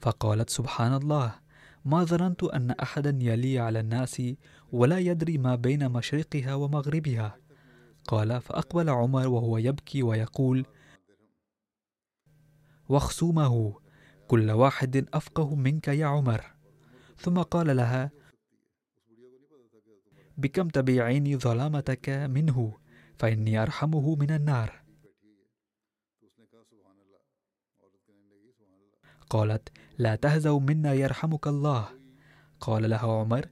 فقالت 0.00 0.50
سبحان 0.50 0.94
الله 0.94 1.34
ما 1.84 2.04
ظننت 2.04 2.42
أن 2.42 2.70
أحدا 2.70 3.18
يلي 3.20 3.58
على 3.58 3.80
الناس 3.80 4.22
ولا 4.72 4.98
يدري 4.98 5.38
ما 5.38 5.54
بين 5.54 5.88
مشرقها 5.88 6.54
ومغربها. 6.54 7.36
قال 8.06 8.40
فأقبل 8.40 8.90
عمر 8.90 9.28
وهو 9.28 9.58
يبكي 9.58 10.02
ويقول 10.02 10.66
وخصومه 12.88 13.80
كل 14.28 14.50
واحد 14.50 15.08
أفقه 15.14 15.54
منك 15.54 15.88
يا 15.88 16.06
عمر. 16.06 16.44
ثم 17.18 17.42
قال 17.42 17.76
لها 17.76 18.10
بكم 20.38 20.68
تبيعيني 20.68 21.36
ظلامتك 21.36 22.08
منه؟ 22.08 22.78
فإني 23.18 23.62
أرحمه 23.62 24.16
من 24.16 24.30
النار. 24.30 24.83
قالت 29.34 29.68
لا 29.98 30.16
تهزوا 30.16 30.60
منا 30.60 30.92
يرحمك 30.94 31.46
الله. 31.46 31.88
قال 32.60 32.90
لها 32.90 33.12
عمر 33.12 33.48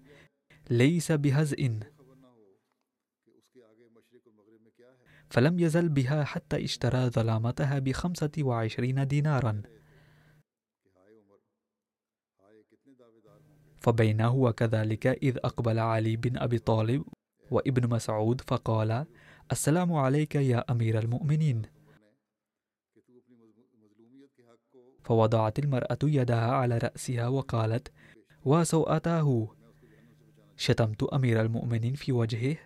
ليس 0.70 1.12
بهزء. 1.12 1.80
فلم 5.30 5.58
يزل 5.58 5.88
بها 5.88 6.24
حتى 6.24 6.64
اشترى 6.64 7.10
ظلامتها 7.10 7.78
بخمسة 7.78 8.30
وعشرين 8.38 9.06
دينارا. 9.06 9.62
فبين 13.80 14.20
هو 14.20 14.52
كذلك 14.52 15.06
إذ 15.06 15.38
أقبل 15.44 15.78
علي 15.78 16.16
بن 16.16 16.38
أبي 16.38 16.58
طالب 16.58 17.04
وابن 17.50 17.88
مسعود 17.88 18.40
فقال 18.40 19.06
السلام 19.52 19.92
عليك 19.92 20.34
يا 20.34 20.64
أمير 20.70 20.98
المؤمنين. 20.98 21.81
فوضعت 25.04 25.58
المرأة 25.58 25.98
يدها 26.02 26.50
على 26.52 26.78
رأسها 26.78 27.28
وقالت 27.28 27.92
وسوءتاه 28.44 29.48
شتمت 30.56 31.02
أمير 31.02 31.40
المؤمنين 31.40 31.94
في 31.94 32.12
وجهه. 32.12 32.56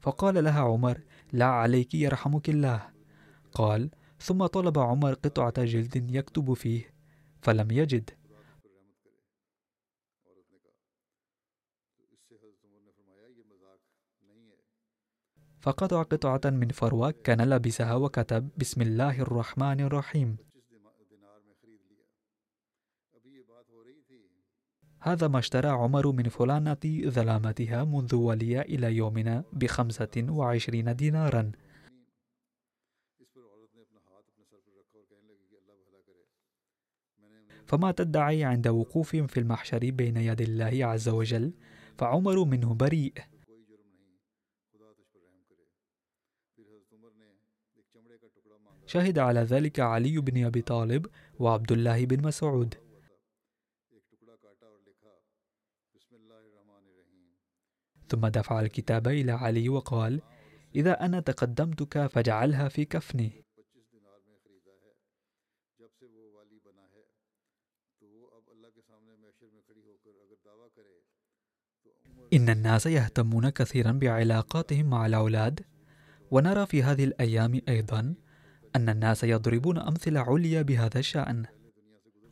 فقال 0.00 0.44
لها 0.44 0.60
عمر 0.60 1.00
لا 1.32 1.44
عليك 1.44 1.94
يرحمك 1.94 2.48
الله. 2.48 2.90
قال 3.52 3.90
ثم 4.20 4.46
طلب 4.46 4.78
عمر 4.78 5.14
قطعة 5.14 5.64
جلد 5.64 6.14
يكتب 6.14 6.54
فيه 6.54 6.94
فلم 7.42 7.70
يجد. 7.70 8.10
فقطع 15.60 16.02
قطعة 16.02 16.40
من 16.44 16.68
فروة 16.68 17.10
كان 17.10 17.40
لبسها 17.40 17.94
وكتب 17.94 18.48
بسم 18.58 18.82
الله 18.82 19.20
الرحمن 19.20 19.80
الرحيم. 19.80 20.36
هذا 25.00 25.28
ما 25.28 25.38
اشترى 25.38 25.68
عمر 25.68 26.12
من 26.12 26.28
فلانة 26.28 26.78
ظلامتها 27.06 27.84
منذ 27.84 28.14
ولي 28.14 28.60
إلى 28.62 28.96
يومنا 28.96 29.44
بخمسة 29.52 30.26
وعشرين 30.28 30.96
دينارا. 30.96 31.52
فما 37.66 37.92
تدعي 37.92 38.44
عند 38.44 38.68
وقوفهم 38.68 39.26
في 39.26 39.40
المحشر 39.40 39.90
بين 39.90 40.16
يدي 40.16 40.44
الله 40.44 40.86
عز 40.86 41.08
وجل 41.08 41.52
فعمر 41.98 42.44
منه 42.44 42.74
بريء. 42.74 43.29
شهد 48.90 49.18
على 49.18 49.40
ذلك 49.40 49.80
علي 49.80 50.18
بن 50.18 50.44
أبي 50.44 50.62
طالب 50.62 51.06
وعبد 51.38 51.72
الله 51.72 52.06
بن 52.06 52.26
مسعود. 52.26 52.74
ثم 58.08 58.26
دفع 58.26 58.60
الكتاب 58.60 59.08
إلى 59.08 59.32
علي 59.32 59.68
وقال 59.68 60.20
إذا 60.74 61.04
أنا 61.04 61.20
تقدمتك 61.20 62.06
فاجعلها 62.06 62.68
في 62.68 62.84
كفني. 62.84 63.44
إن 72.32 72.48
الناس 72.48 72.86
يهتمون 72.86 73.50
كثيرا 73.50 73.92
بعلاقاتهم 73.92 74.90
مع 74.90 75.06
الأولاد 75.06 75.60
ونرى 76.30 76.66
في 76.66 76.82
هذه 76.82 77.04
الأيام 77.04 77.60
أيضا 77.68 78.14
أن 78.76 78.88
الناس 78.88 79.24
يضربون 79.24 79.78
أمثلة 79.78 80.20
عليا 80.20 80.62
بهذا 80.62 80.98
الشأن 80.98 81.46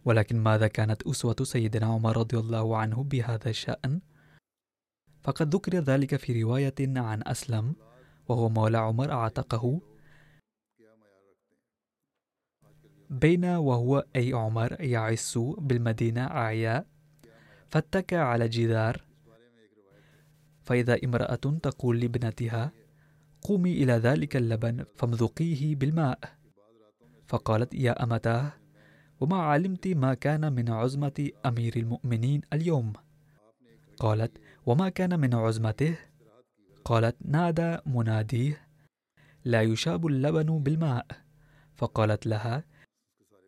ولكن 0.05 0.37
ماذا 0.41 0.67
كانت 0.67 1.03
أسوة 1.03 1.37
سيدنا 1.43 1.87
عمر 1.87 2.17
رضي 2.17 2.39
الله 2.39 2.77
عنه 2.77 3.05
بهذا 3.05 3.51
الشأن؟ 3.51 4.01
فقد 5.23 5.55
ذكر 5.55 5.79
ذلك 5.79 6.17
في 6.17 6.43
رواية 6.43 6.75
عن 6.81 7.23
أسلم 7.27 7.75
وهو 8.29 8.49
مولى 8.49 8.79
عمر 8.79 9.13
أعتقه 9.13 9.81
بين 13.11 13.45
وهو 13.45 14.05
أي 14.17 14.33
عمر 14.33 14.81
يعس 14.81 15.39
بالمدينة 15.39 16.25
أعياء 16.25 16.87
فاتكى 17.69 18.17
على 18.17 18.49
جدار 18.49 19.05
فإذا 20.63 20.99
امرأة 21.05 21.35
تقول 21.63 22.01
لابنتها 22.01 22.73
قومي 23.49 23.73
إلى 23.73 23.93
ذلك 23.93 24.37
اللبن 24.37 24.85
فامذقيه 24.95 25.77
بالماء. 25.77 26.19
فقالت 27.27 27.75
يا 27.75 28.05
أمتاه 28.05 28.53
وما 29.21 29.37
علمت 29.37 29.89
ما 29.89 30.15
كان 30.15 30.53
من 30.53 30.71
عزمة 30.71 31.31
أمير 31.47 31.77
المؤمنين 31.77 32.41
اليوم؟ 32.53 32.93
قالت 33.97 34.39
وما 34.67 34.89
كان 34.89 35.21
من 35.21 35.35
عزمته 35.35 35.99
قالت 36.85 37.17
نادى 37.25 37.79
مناديه 37.87 38.69
لا 39.45 39.63
يشاب 39.63 40.07
اللبن 40.07 40.59
بالماء. 40.59 41.07
فقالت 41.77 42.27
لها 42.27 42.65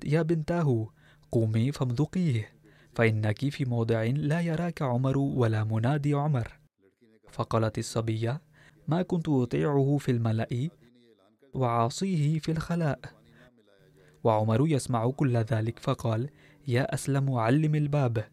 يا 0.04 0.22
بنتاه 0.22 0.88
قومي 1.32 1.72
فامذقيه 1.72 2.52
فإنك 2.94 3.48
في 3.48 3.64
موضع 3.64 4.02
لا 4.02 4.40
يراك 4.40 4.82
عمر 4.82 5.18
ولا 5.18 5.64
منادي 5.64 6.14
عمر. 6.14 6.60
فقالت 7.32 7.78
الصبية 7.78 8.49
ما 8.90 9.02
كنت 9.02 9.28
أطيعه 9.28 9.96
في 10.00 10.10
الملأ 10.10 10.68
وعاصيه 11.54 12.38
في 12.38 12.52
الخلاء. 12.52 13.00
وعمر 14.24 14.68
يسمع 14.68 15.10
كل 15.10 15.36
ذلك 15.36 15.78
فقال 15.78 16.30
يا 16.68 16.94
أسلم 16.94 17.32
علم 17.32 17.74
الباب. 17.74 18.24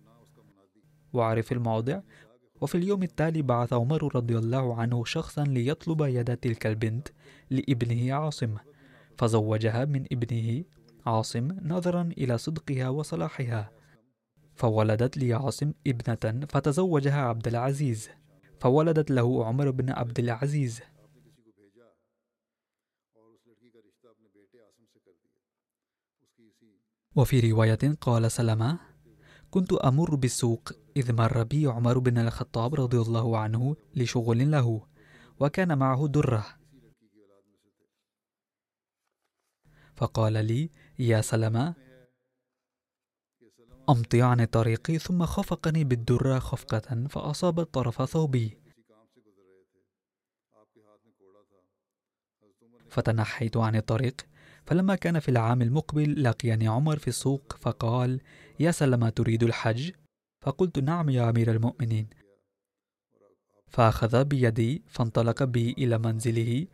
وعرف 1.13 1.51
الموضع. 1.51 1.99
وفي 2.61 2.75
اليوم 2.75 3.03
التالي 3.03 3.41
بعث 3.41 3.73
عمر 3.73 4.15
رضي 4.15 4.37
الله 4.37 4.75
عنه 4.75 5.05
شخصا 5.05 5.43
ليطلب 5.43 6.01
يد 6.01 6.37
تلك 6.37 6.67
البنت 6.67 7.07
لابنه 7.49 8.13
عاصم. 8.13 8.55
فزوجها 9.17 9.85
من 9.85 10.05
ابنه 10.11 10.63
عاصم 11.05 11.47
نظرا 11.61 12.09
إلى 12.17 12.37
صدقها 12.37 12.89
وصلاحها. 12.89 13.71
فولدت 14.55 15.17
لعاصم 15.17 15.73
ابنة 15.87 16.45
فتزوجها 16.49 17.21
عبد 17.21 17.47
العزيز. 17.47 18.09
فولدت 18.59 19.11
له 19.11 19.45
عمر 19.45 19.71
بن 19.71 19.89
عبد 19.89 20.19
العزيز. 20.19 20.81
وفي 27.15 27.51
رواية 27.51 27.95
قال 28.01 28.31
سلمة 28.31 28.79
كنت 29.49 29.73
أمر 29.73 30.15
بالسوق 30.15 30.71
إذ 30.97 31.13
مر 31.13 31.43
بي 31.43 31.67
عمر 31.67 31.99
بن 31.99 32.17
الخطاب 32.17 32.75
رضي 32.75 32.97
الله 32.97 33.37
عنه 33.37 33.75
لشغل 33.95 34.51
له 34.51 34.87
وكان 35.39 35.77
معه 35.77 36.07
درة. 36.07 36.45
فقال 39.95 40.33
لي 40.45 40.69
يا 40.99 41.21
سلمة 41.21 41.75
أمضي 43.89 44.21
عن 44.21 44.45
طريقي 44.45 44.97
ثم 44.99 45.25
خفقني 45.25 45.83
بالدرة 45.83 46.39
خفقة 46.39 47.07
فأصابت 47.09 47.73
طرف 47.73 48.09
ثوبي. 48.09 48.57
فتنحيت 52.89 53.57
عن 53.57 53.75
الطريق 53.75 54.21
فلما 54.65 54.95
كان 54.95 55.19
في 55.19 55.29
العام 55.29 55.61
المقبل 55.61 56.23
لقيني 56.23 56.67
عمر 56.67 56.99
في 56.99 57.07
السوق 57.07 57.57
فقال 57.59 58.21
يا 58.59 58.71
سلمة 58.71 59.09
تريد 59.09 59.43
الحج؟ 59.43 59.91
فقلت 60.41 60.79
نعم 60.79 61.09
يا 61.09 61.29
أمير 61.29 61.51
المؤمنين. 61.51 62.07
فأخذ 63.67 64.23
بيدي 64.23 64.83
فانطلق 64.87 65.43
بي 65.43 65.71
إلى 65.71 65.97
منزله 65.97 66.67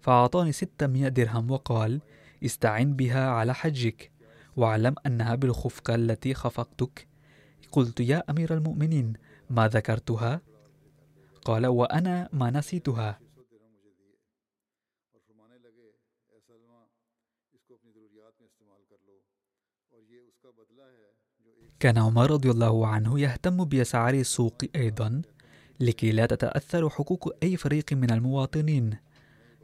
فأعطاني 0.00 0.52
ستمائة 0.52 1.08
درهم 1.08 1.50
وقال 1.50 2.00
استعن 2.44 2.96
بها 2.96 3.30
على 3.30 3.54
حجك. 3.54 4.11
واعلم 4.56 4.94
أنها 5.06 5.34
بالخفقة 5.34 5.94
التي 5.94 6.34
خفقتك. 6.34 7.08
قلت 7.72 8.00
يا 8.00 8.22
أمير 8.30 8.54
المؤمنين 8.54 9.12
ما 9.50 9.68
ذكرتها؟ 9.68 10.40
قال 11.44 11.66
وأنا 11.66 12.28
ما 12.32 12.50
نسيتها. 12.50 13.20
كان 21.80 21.98
عمر 21.98 22.30
رضي 22.30 22.50
الله 22.50 22.86
عنه 22.86 23.20
يهتم 23.20 23.64
بأسعار 23.64 24.14
السوق 24.14 24.64
أيضا 24.76 25.22
لكي 25.80 26.12
لا 26.12 26.26
تتأثر 26.26 26.90
حقوق 26.90 27.36
أي 27.42 27.56
فريق 27.56 27.92
من 27.92 28.10
المواطنين. 28.10 28.98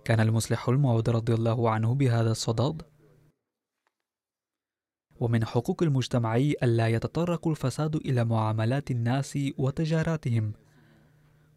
كان 0.04 0.20
المصلح 0.20 0.68
الموعود 0.68 1.10
رضي 1.10 1.34
الله 1.34 1.70
عنه 1.70 1.94
بهذا 1.94 2.30
الصدد. 2.30 2.82
ومن 5.20 5.44
حقوق 5.44 5.82
المجتمع 5.82 6.36
ألا 6.36 6.88
يتطرق 6.88 7.48
الفساد 7.48 7.96
إلى 7.96 8.24
معاملات 8.24 8.90
الناس 8.90 9.38
وتجاراتهم. 9.58 10.52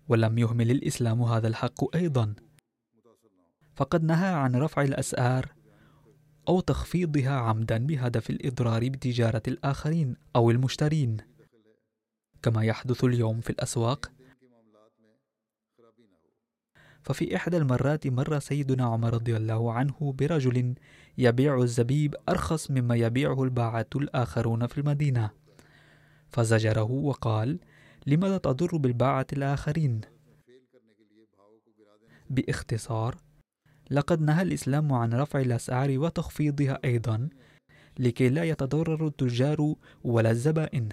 ولم 0.07 0.37
يهمل 0.37 0.71
الإسلام 0.71 1.21
هذا 1.21 1.47
الحق 1.47 1.95
أيضا. 1.95 2.33
فقد 3.75 4.03
نهى 4.03 4.33
عن 4.33 4.55
رفع 4.55 4.81
الأسعار 4.81 5.51
أو 6.47 6.59
تخفيضها 6.59 7.31
عمدا 7.31 7.77
بهدف 7.77 8.29
الإضرار 8.29 8.89
بتجارة 8.89 9.43
الآخرين 9.47 10.15
أو 10.35 10.51
المشترين. 10.51 11.17
كما 12.41 12.63
يحدث 12.63 13.03
اليوم 13.03 13.41
في 13.41 13.49
الأسواق. 13.49 14.11
ففي 17.03 17.35
إحدى 17.35 17.57
المرات 17.57 18.07
مر 18.07 18.39
سيدنا 18.39 18.85
عمر 18.85 19.13
رضي 19.13 19.37
الله 19.37 19.73
عنه 19.73 20.15
برجل 20.19 20.75
يبيع 21.17 21.61
الزبيب 21.61 22.15
أرخص 22.29 22.71
مما 22.71 22.95
يبيعه 22.95 23.43
الباعة 23.43 23.87
الآخرون 23.95 24.67
في 24.67 24.77
المدينة 24.77 25.29
فزجره 26.29 26.91
وقال 26.91 27.59
لماذا 28.07 28.37
تضر 28.37 28.77
بالباعة 28.77 29.27
الآخرين؟ 29.33 30.01
باختصار 32.29 33.17
لقد 33.91 34.21
نهى 34.21 34.41
الإسلام 34.41 34.93
عن 34.93 35.13
رفع 35.13 35.39
الأسعار 35.39 35.99
وتخفيضها 35.99 36.79
أيضا 36.85 37.29
لكي 37.99 38.29
لا 38.29 38.43
يتضرر 38.43 39.07
التجار 39.07 39.75
ولا 40.03 40.31
الزبائن 40.31 40.89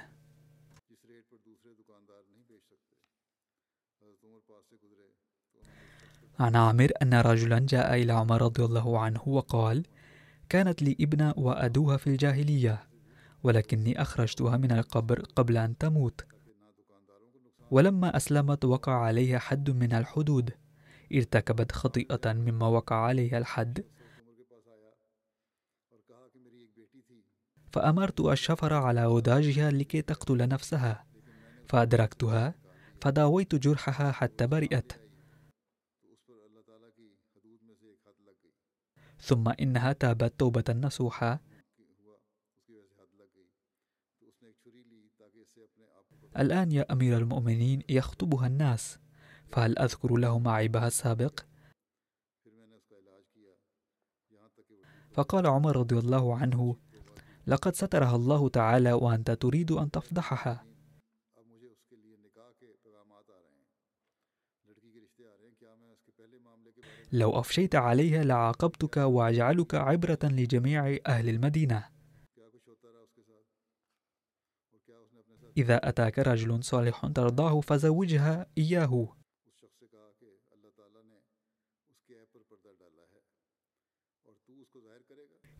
عن 6.38 6.56
عامر 6.56 6.90
أن 7.02 7.14
رجلا 7.14 7.58
جاء 7.58 7.94
إلى 7.94 8.12
عمر 8.12 8.42
رضي 8.42 8.64
الله 8.64 8.98
عنه 8.98 9.22
وقال 9.26 9.82
كانت 10.48 10.82
لي 10.82 10.96
ابنة 11.00 11.34
وأدوها 11.36 11.96
في 11.96 12.06
الجاهلية 12.06 12.88
ولكني 13.42 14.02
أخرجتها 14.02 14.56
من 14.56 14.72
القبر 14.72 15.20
قبل 15.20 15.56
أن 15.56 15.78
تموت. 15.78 16.26
ولما 17.70 18.16
أسلمت 18.16 18.64
وقع 18.64 18.92
عليها 18.92 19.38
حد 19.38 19.70
من 19.70 19.92
الحدود. 19.92 20.50
ارتكبت 21.14 21.72
خطيئة 21.72 22.32
مما 22.32 22.66
وقع 22.66 22.96
عليها 22.96 23.38
الحد. 23.38 23.84
فأمرت 27.72 28.20
الشفر 28.20 28.74
على 28.74 29.06
وداجها 29.06 29.70
لكي 29.70 30.02
تقتل 30.02 30.48
نفسها. 30.48 31.06
فأدركتها 31.68 32.54
فداويت 33.00 33.54
جرحها 33.54 34.12
حتى 34.12 34.46
برئت. 34.46 35.07
ثم 39.20 39.48
إنها 39.48 39.92
تابت 39.92 40.32
توبة 40.38 40.64
نصوحة 40.68 41.40
الآن 46.38 46.72
يا 46.72 46.92
أمير 46.92 47.18
المؤمنين 47.18 47.82
يخطبها 47.88 48.46
الناس. 48.46 48.98
فهل 49.48 49.78
أذكر 49.78 50.16
لهم 50.16 50.48
عيبها 50.48 50.86
السابق؟ 50.86 51.40
فقال 55.12 55.46
عمر 55.46 55.76
رضي 55.76 55.98
الله 55.98 56.36
عنه 56.36 56.76
لقد 57.46 57.74
سترها 57.74 58.16
الله 58.16 58.48
تعالى 58.48 58.92
وأنت 58.92 59.30
تريد 59.30 59.72
أن 59.72 59.90
تفضحها. 59.90 60.67
لو 67.12 67.40
أفشيت 67.40 67.74
عليها 67.74 68.24
لعاقبتك 68.24 68.96
وأجعلك 68.96 69.74
عبرة 69.74 70.18
لجميع 70.22 70.98
أهل 71.06 71.28
المدينة. 71.28 71.88
إذا 75.56 75.88
أتاك 75.88 76.18
رجل 76.18 76.64
صالح 76.64 77.06
ترضاه 77.06 77.60
فزوجها 77.60 78.46
إياه. 78.58 79.08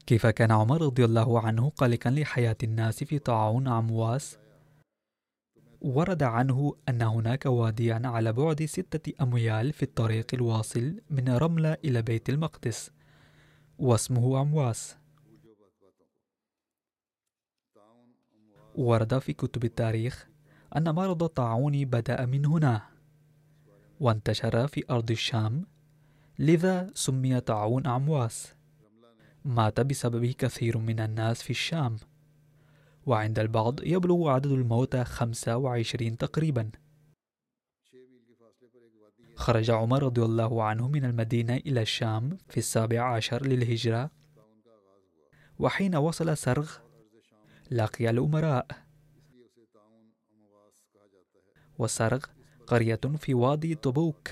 كيف 0.07 0.27
كان 0.27 0.51
عمر 0.51 0.83
رضي 0.83 1.05
الله 1.05 1.41
عنه 1.41 1.69
قلقا 1.71 2.11
لحياة 2.11 2.57
الناس 2.63 3.05
في 3.05 3.19
طاعون 3.19 3.69
عمواس؟ 3.69 4.39
ورد 5.81 6.23
عنه 6.23 6.77
أن 6.89 7.03
هناك 7.03 7.47
واديا 7.47 8.03
على 8.05 8.33
بعد 8.33 8.65
ستة 8.65 9.13
أميال 9.23 9.73
في 9.73 9.83
الطريق 9.83 10.27
الواصل 10.35 11.01
من 11.11 11.29
رملة 11.29 11.77
إلى 11.85 12.03
بيت 12.03 12.29
المقدس 12.29 12.91
واسمه 13.79 14.39
عمواس 14.39 14.97
ورد 18.75 19.19
في 19.19 19.33
كتب 19.33 19.65
التاريخ 19.65 20.29
أن 20.77 20.95
مرض 20.95 21.23
الطاعون 21.23 21.85
بدأ 21.85 22.27
من 22.27 22.47
هنا 22.47 22.83
وانتشر 24.01 24.67
في 24.67 24.85
أرض 24.91 25.11
الشام 25.11 25.67
لذا 26.39 26.91
سمي 26.95 27.41
طاعون 27.41 27.87
عمواس 27.87 28.55
مات 29.45 29.81
بسببه 29.81 30.35
كثير 30.39 30.79
من 30.79 31.01
الناس 31.01 31.43
في 31.43 31.51
الشام. 31.51 31.97
وعند 33.09 33.39
البعض 33.39 33.83
يبلغ 33.83 34.29
عدد 34.29 34.53
الموتى 34.53 35.05
25 35.05 36.19
تقريبا. 36.19 36.71
خرج 39.37 39.71
عمر 39.71 40.03
رضي 40.03 40.23
الله 40.23 40.63
عنه 40.63 40.89
من 40.89 41.05
المدينة 41.05 41.57
إلى 41.57 41.83
الشام 41.83 42.39
في 42.49 42.57
السابع 42.57 43.15
عشر 43.17 43.47
للهجرة 43.47 44.11
وحين 45.59 45.97
وصل 45.97 46.37
سرغ 46.37 46.73
لقي 47.71 48.11
الأمراء. 48.11 48.67
وسرغ 51.79 52.25
قرية 52.67 53.01
في 53.19 53.35
وادي 53.35 53.75
طبوك 53.75 54.31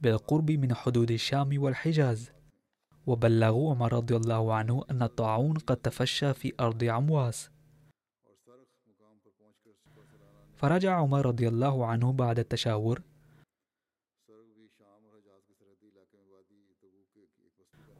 بالقرب 0.00 0.50
من 0.50 0.74
حدود 0.74 1.10
الشام 1.10 1.62
والحجاز. 1.62 2.30
وبلغوا 3.06 3.70
عمر 3.70 3.92
رضي 3.92 4.16
الله 4.16 4.54
عنه 4.54 4.84
أن 4.90 5.02
الطاعون 5.02 5.58
قد 5.58 5.76
تفشى 5.76 6.34
في 6.34 6.52
أرض 6.60 6.84
عمواس. 6.84 7.55
فرجع 10.56 10.94
عمر 10.94 11.26
رضي 11.26 11.48
الله 11.48 11.86
عنه 11.86 12.12
بعد 12.12 12.38
التشاور. 12.38 13.02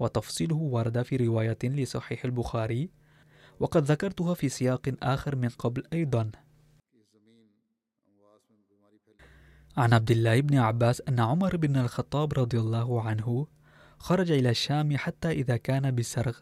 وتفصيله 0.00 0.56
ورد 0.56 1.02
في 1.02 1.16
رواية 1.16 1.58
لصحيح 1.64 2.24
البخاري. 2.24 2.90
وقد 3.60 3.84
ذكرتها 3.84 4.34
في 4.34 4.48
سياق 4.48 4.94
آخر 5.02 5.36
من 5.36 5.48
قبل 5.48 5.82
أيضا. 5.92 6.30
عن 9.76 9.92
عبد 9.92 10.10
الله 10.10 10.40
بن 10.40 10.58
عباس 10.58 11.02
أن 11.08 11.20
عمر 11.20 11.56
بن 11.56 11.76
الخطاب 11.76 12.32
رضي 12.38 12.58
الله 12.60 13.02
عنه 13.02 13.46
خرج 13.98 14.30
إلى 14.30 14.50
الشام 14.50 14.96
حتى 14.96 15.30
إذا 15.30 15.56
كان 15.56 15.94
بسرغ 15.94 16.38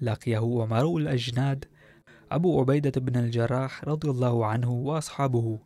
لقيه 0.00 0.38
عمر 0.38 0.96
الأجناد 0.96 1.64
أبو 2.34 2.60
عبيدة 2.60 3.00
بن 3.00 3.16
الجراح 3.16 3.84
رضي 3.84 4.10
الله 4.10 4.46
عنه 4.46 4.70
وأصحابه 4.72 5.58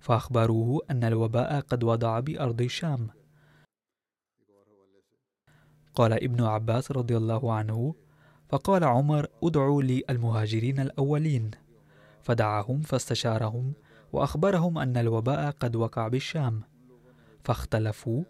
فأخبروه 0.00 0.80
أن 0.90 1.04
الوباء 1.04 1.60
قد 1.60 1.84
وضع 1.84 2.20
بأرض 2.20 2.62
الشام. 2.62 3.08
قال 5.94 6.12
ابن 6.12 6.42
عباس 6.42 6.92
رضي 6.92 7.16
الله 7.16 7.52
عنه 7.52 7.94
فقال 8.48 8.84
عمر 8.84 9.26
ادعوا 9.42 9.82
لي 9.82 10.02
المهاجرين 10.10 10.80
الأولين 10.80 11.50
فدعاهم 12.22 12.80
فاستشارهم 12.80 13.72
وأخبرهم 14.12 14.78
أن 14.78 14.96
الوباء 14.96 15.50
قد 15.50 15.76
وقع 15.76 16.08
بالشام. 16.08 16.62
فاختلفوا. 17.44 18.24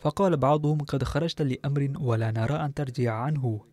فقال 0.00 0.36
بعضهم 0.36 0.78
قد 0.78 1.04
خرجت 1.04 1.42
لأمر 1.42 1.92
ولا 2.00 2.30
نرى 2.30 2.54
أن 2.54 2.74
ترجع 2.74 3.14
عنه 3.14 3.71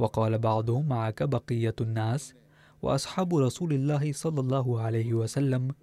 وقال 0.00 0.38
بعضهم 0.38 0.88
معك 0.88 1.22
بقية 1.22 1.74
الناس 1.80 2.34
وأصحاب 2.82 3.36
رسول 3.36 3.72
الله 3.72 4.12
صلى 4.12 4.40
الله 4.40 4.80
عليه 4.80 5.14
وسلم. 5.14 5.74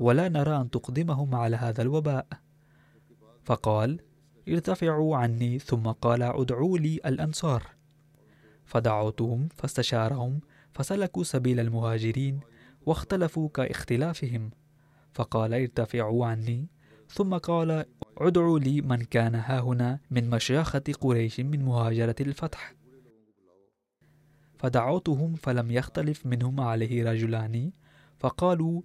ولا 0.00 0.28
نرى 0.28 0.56
أن 0.56 0.70
تقدمهم 0.70 1.34
على 1.34 1.56
هذا 1.56 1.82
الوباء. 1.82 2.26
فقال 3.44 4.00
ارتفعوا 4.48 5.16
عني. 5.16 5.58
ثم 5.58 5.82
قال 5.82 6.22
ادعوا 6.22 6.78
لي 6.78 7.00
الأنصار. 7.06 7.62
فدعوتهم 8.64 9.48
فاستشارهم 9.56 10.40
فسلكوا 10.72 11.24
سبيل 11.24 11.60
المهاجرين 11.60 12.40
واختلفوا 12.86 13.48
كاختلافهم. 13.48 14.50
فقال 15.12 15.54
ارتفعوا 15.54 16.26
عني. 16.26 16.68
ثم 17.14 17.36
قال 17.36 17.84
ادعوا 18.18 18.58
لي 18.58 18.80
من 18.80 18.96
كان 18.96 19.34
هاهنا 19.34 20.00
من 20.10 20.30
مشيخة 20.30 20.82
قريش 21.00 21.40
من 21.40 21.64
مهاجرة 21.64 22.14
الفتح. 22.20 22.74
فدعوتهم 24.58 25.34
فلم 25.34 25.70
يختلف 25.70 26.26
منهم 26.26 26.60
عليه 26.60 27.10
رجلان 27.10 27.72
فقالوا 28.18 28.82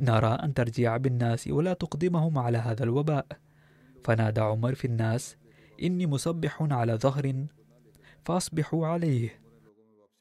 نرى 0.00 0.28
أن 0.28 0.54
ترجع 0.54 0.96
بالناس 0.96 1.48
ولا 1.48 1.72
تقدمهم 1.72 2.38
على 2.38 2.58
هذا 2.58 2.84
الوباء. 2.84 3.26
فنادى 4.04 4.40
عمر 4.40 4.74
في 4.74 4.84
الناس 4.84 5.36
إني 5.82 6.06
مسبح 6.06 6.62
على 6.62 6.94
ظهر 6.94 7.46
فأصبحوا 8.24 8.86
عليه. 8.86 9.40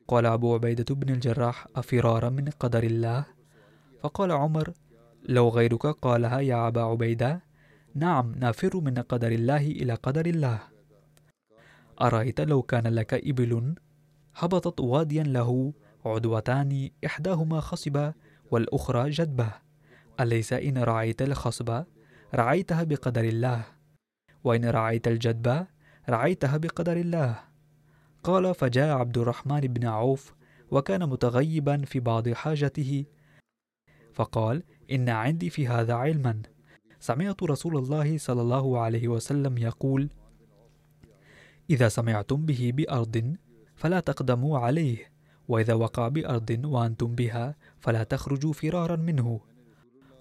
قال 0.08 0.26
أبو 0.26 0.54
عبيدة 0.54 0.96
بن 0.96 1.14
الجراح 1.14 1.68
أفرارا 1.76 2.30
من 2.30 2.46
قدر 2.46 2.84
الله؟ 2.84 3.26
فقال 4.02 4.32
عمر 4.32 4.74
لو 5.30 5.50
غيرك 5.50 5.86
قالها 5.86 6.40
يا 6.40 6.68
أبا 6.68 6.82
عبيدة 6.82 7.45
نعم 7.96 8.36
نافر 8.36 8.78
من 8.80 8.94
قدر 8.94 9.32
الله 9.32 9.68
إلى 9.68 9.94
قدر 9.94 10.26
الله. 10.26 10.60
أرأيت 12.02 12.42
لو 12.42 12.62
كان 12.62 12.88
لك 12.88 13.14
إبل 13.14 13.76
هبطت 14.36 14.80
واديا 14.80 15.24
له 15.24 15.74
عدوتان 16.06 16.90
إحداهما 17.06 17.60
خصبة 17.60 18.14
والأخرى 18.52 19.10
جدبة 19.10 19.52
أليس 20.20 20.54
إن 20.54 20.78
رعيت 20.78 21.22
الخصبة 21.22 21.86
رعيتها 22.34 22.84
بقدر 22.84 23.24
الله. 23.24 23.64
وإن 24.44 24.66
رعيت 24.66 25.08
الجدبة 25.08 25.68
رعيتها 26.10 26.58
بقدر 26.58 26.98
الله. 26.98 27.40
قال 28.24 28.56
فجاء 28.56 28.98
عبد 28.98 29.18
الرحمن 29.18 29.60
بن 29.60 29.88
عوف 29.88 30.36
وكان 30.72 31.10
متغيبا 31.10 31.78
في 31.86 32.00
بعض 32.00 32.30
حاجته 32.30 33.06
فقال 34.14 34.64
إن 34.92 35.10
عندي 35.10 35.50
في 35.50 35.68
هذا 35.68 35.94
علما. 35.94 36.55
سمعت 37.00 37.44
رسول 37.44 37.78
الله 37.78 38.18
صلى 38.18 38.42
الله 38.42 38.80
عليه 38.80 39.08
وسلم 39.08 39.58
يقول 39.58 40.10
إذا 41.70 41.88
سمعتم 41.90 42.46
به 42.46 42.72
بأرض 42.76 43.36
فلا 43.76 44.00
تقدموا 44.00 44.60
عليه 44.60 45.12
وإذا 45.48 45.74
وقع 45.74 46.08
بأرض 46.08 46.62
وأنتم 46.66 47.16
بها 47.16 47.56
فلا 47.80 48.04
تخرجوا 48.04 48.54
فرارا 48.54 48.96
منه. 48.96 49.40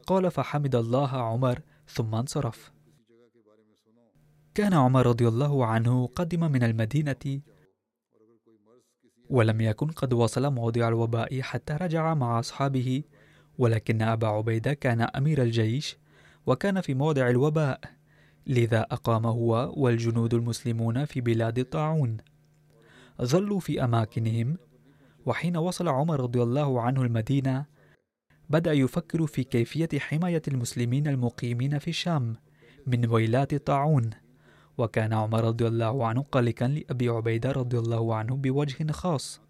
قال 0.07 0.31
فحمد 0.31 0.75
الله 0.75 1.09
عمر 1.09 1.61
ثم 1.89 2.15
انصرف. 2.15 2.73
كان 4.55 4.75
عمر 4.75 5.07
رضي 5.07 5.29
الله 5.29 5.67
عنه 5.67 6.07
قدم 6.07 6.53
من 6.53 6.63
المدينة 6.63 7.41
ولم 9.31 9.61
يكن 9.61 9.87
قد 9.87 10.13
وصل 10.13 10.53
موضع 10.53 10.89
الوباء 10.89 11.41
حتى 11.41 11.73
رجع 11.73 12.15
مع 12.15 12.39
أصحابه 12.39 13.03
ولكن 13.59 14.03
أبا 14.03 14.27
عبيدة 14.27 14.75
كان 14.75 15.01
أمير 15.01 15.43
الجيش 15.43 15.97
وكان 16.47 16.81
في 16.81 16.95
موضع 16.95 17.31
الوباء 17.31 17.81
لذا 18.47 18.81
أقام 18.81 19.27
هو 19.27 19.73
والجنود 19.77 20.35
المسلمون 20.35 21.05
في 21.05 21.21
بلاد 21.21 21.59
الطاعون. 21.59 22.17
ظلوا 23.23 23.61
في 23.61 23.85
أماكنهم 23.85 24.57
وحين 25.27 25.57
وصل 25.57 25.89
عمر 25.89 26.21
رضي 26.21 26.43
الله 26.43 26.81
عنه 26.81 27.03
المدينة 27.03 27.67
بدأ 28.51 28.73
يفكر 28.73 29.27
في 29.27 29.45
كيفية 29.45 29.89
حماية 29.99 30.43
المسلمين 30.49 31.09
المقيمين 31.09 31.79
في 31.79 31.89
الشام 31.89 32.37
من 32.87 33.11
ويلات 33.11 33.53
الطاعون. 33.53 34.11
وكان 34.79 35.13
عمر 35.13 35.45
رضي 35.45 35.67
الله 35.67 36.07
عنه 36.07 36.23
قلقا 36.33 36.69
لأبي 36.69 37.09
عبيدة 37.09 37.53
رضي 37.53 37.79
الله 37.79 38.15
عنه 38.15 38.37
بوجه 38.37 38.93
خاص. 38.93 39.41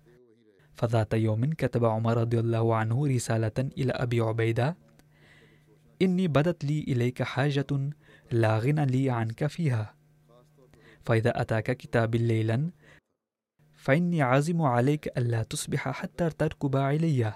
فذات 0.74 1.14
يوم 1.14 1.44
كتب 1.44 1.84
عمر 1.84 2.16
رضي 2.16 2.40
الله 2.40 2.74
عنه 2.76 3.06
رسالة 3.06 3.68
إلى 3.78 3.92
أبي 3.92 4.20
عبيدة 4.20 4.76
إني 6.02 6.28
بدت 6.28 6.64
لي 6.64 6.80
إليك 6.80 7.22
حاجة 7.22 7.66
لا 8.32 8.58
غنى 8.58 8.86
لي 8.86 9.10
عنك 9.10 9.46
فيها. 9.46 9.94
فإذا 11.04 11.40
أتاك 11.40 11.76
كتابي 11.76 12.18
ليلا 12.18 12.70
فإني 13.74 14.22
عازم 14.22 14.62
عليك 14.62 15.18
ألا 15.18 15.42
تصبح 15.42 15.88
حتى 15.88 16.30
تركب 16.30 16.76
علي. 16.76 17.32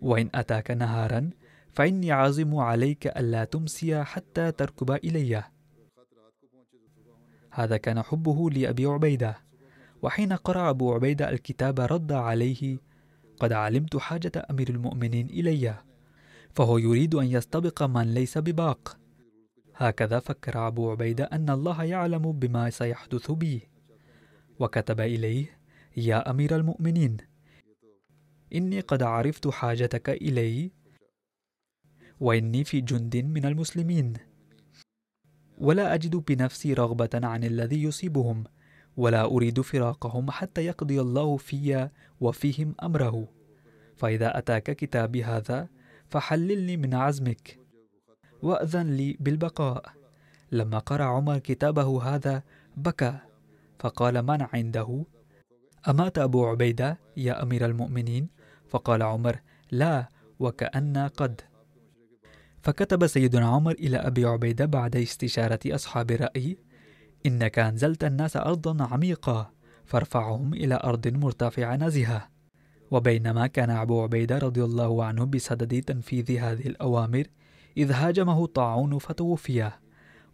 وإن 0.00 0.30
أتاك 0.34 0.70
نهارا 0.70 1.30
فإني 1.72 2.12
عازم 2.12 2.56
عليك 2.56 3.06
ألا 3.06 3.44
تمسي 3.44 4.04
حتى 4.04 4.52
تركب 4.52 4.90
إلي. 4.90 5.44
هذا 7.50 7.76
كان 7.76 8.02
حبه 8.02 8.50
لأبي 8.50 8.86
عبيدة. 8.86 9.38
وحين 10.02 10.32
قرأ 10.32 10.70
أبو 10.70 10.94
عبيدة 10.94 11.30
الكتاب 11.30 11.80
رد 11.80 12.12
عليه 12.12 12.78
قد 13.40 13.52
علمت 13.52 13.96
حاجة 13.96 14.32
أمير 14.50 14.70
المؤمنين 14.70 15.26
إلي. 15.26 15.89
فهو 16.54 16.78
يريد 16.78 17.14
أن 17.14 17.26
يستبق 17.26 17.82
من 17.82 18.14
ليس 18.14 18.38
بباق. 18.38 18.96
هكذا 19.76 20.18
فكر 20.18 20.66
أبو 20.66 20.90
عبيدة 20.90 21.24
أن 21.24 21.50
الله 21.50 21.84
يعلم 21.84 22.32
بما 22.32 22.70
سيحدث 22.70 23.30
بي 23.30 23.68
وكتب 24.58 25.00
إليه 25.00 25.58
يا 25.96 26.30
أمير 26.30 26.56
المؤمنين 26.56 27.16
إني 28.54 28.80
قد 28.80 29.02
عرفت 29.02 29.48
حاجتك 29.48 30.10
إلي 30.10 30.70
وإني 32.20 32.64
في 32.64 32.80
جند 32.80 33.16
من 33.16 33.46
المسلمين. 33.46 34.12
ولا 35.58 35.94
أجد 35.94 36.16
بنفسي 36.16 36.74
رغبة 36.74 37.10
عن 37.14 37.44
الذي 37.44 37.82
يصيبهم 37.82 38.44
ولا 38.96 39.24
أريد 39.24 39.60
فراقهم 39.60 40.30
حتى 40.30 40.66
يقضي 40.66 41.00
الله 41.00 41.36
في 41.36 41.88
وفيهم 42.20 42.74
أمره. 42.82 43.28
فإذا 43.96 44.38
أتاك 44.38 44.76
كتابي 44.76 45.24
هذا 45.24 45.68
فحللني 46.10 46.76
من 46.76 46.94
عزمك. 46.94 47.58
وأذن 48.42 48.86
لي 48.90 49.16
بالبقاء. 49.20 49.92
لما 50.52 50.78
قرأ 50.78 51.04
عمر 51.04 51.38
كتابه 51.38 52.02
هذا 52.02 52.42
بكى. 52.76 53.18
فقال 53.78 54.22
من 54.22 54.46
عنده؟ 54.54 55.04
أمات 55.88 56.18
أبو 56.18 56.46
عبيدة 56.46 56.98
يا 57.16 57.42
أمير 57.42 57.66
المؤمنين. 57.66 58.28
فقال 58.68 59.02
عمر 59.02 59.40
لا 59.70 60.08
وكأن 60.38 60.96
قد. 60.96 61.40
فكتب 62.62 63.06
سيدنا 63.06 63.48
عمر 63.48 63.72
إلى 63.72 63.96
أبي 63.96 64.24
عبيدة 64.24 64.64
بعد 64.64 64.96
استشارة 64.96 65.60
أصحاب 65.66 66.10
الرأي 66.10 66.58
إنك 67.26 67.58
أنزلت 67.58 68.04
الناس 68.04 68.36
أرضا 68.36 68.84
عميقة 68.84 69.52
فارفعهم 69.84 70.54
إلى 70.54 70.80
أرض 70.84 71.08
مرتفعة 71.08 71.76
نزهة. 71.76 72.28
وبينما 72.90 73.46
كان 73.46 73.70
أبو 73.70 74.02
عبيدة 74.02 74.38
رضي 74.38 74.64
الله 74.64 75.04
عنه 75.04 75.24
بصدد 75.24 75.82
تنفيذ 75.82 76.38
هذه 76.38 76.66
الأوامر 76.66 77.24
إذ 77.76 77.92
هاجمه 77.92 78.46
طاعون 78.46 78.98
فتوفي 78.98 79.70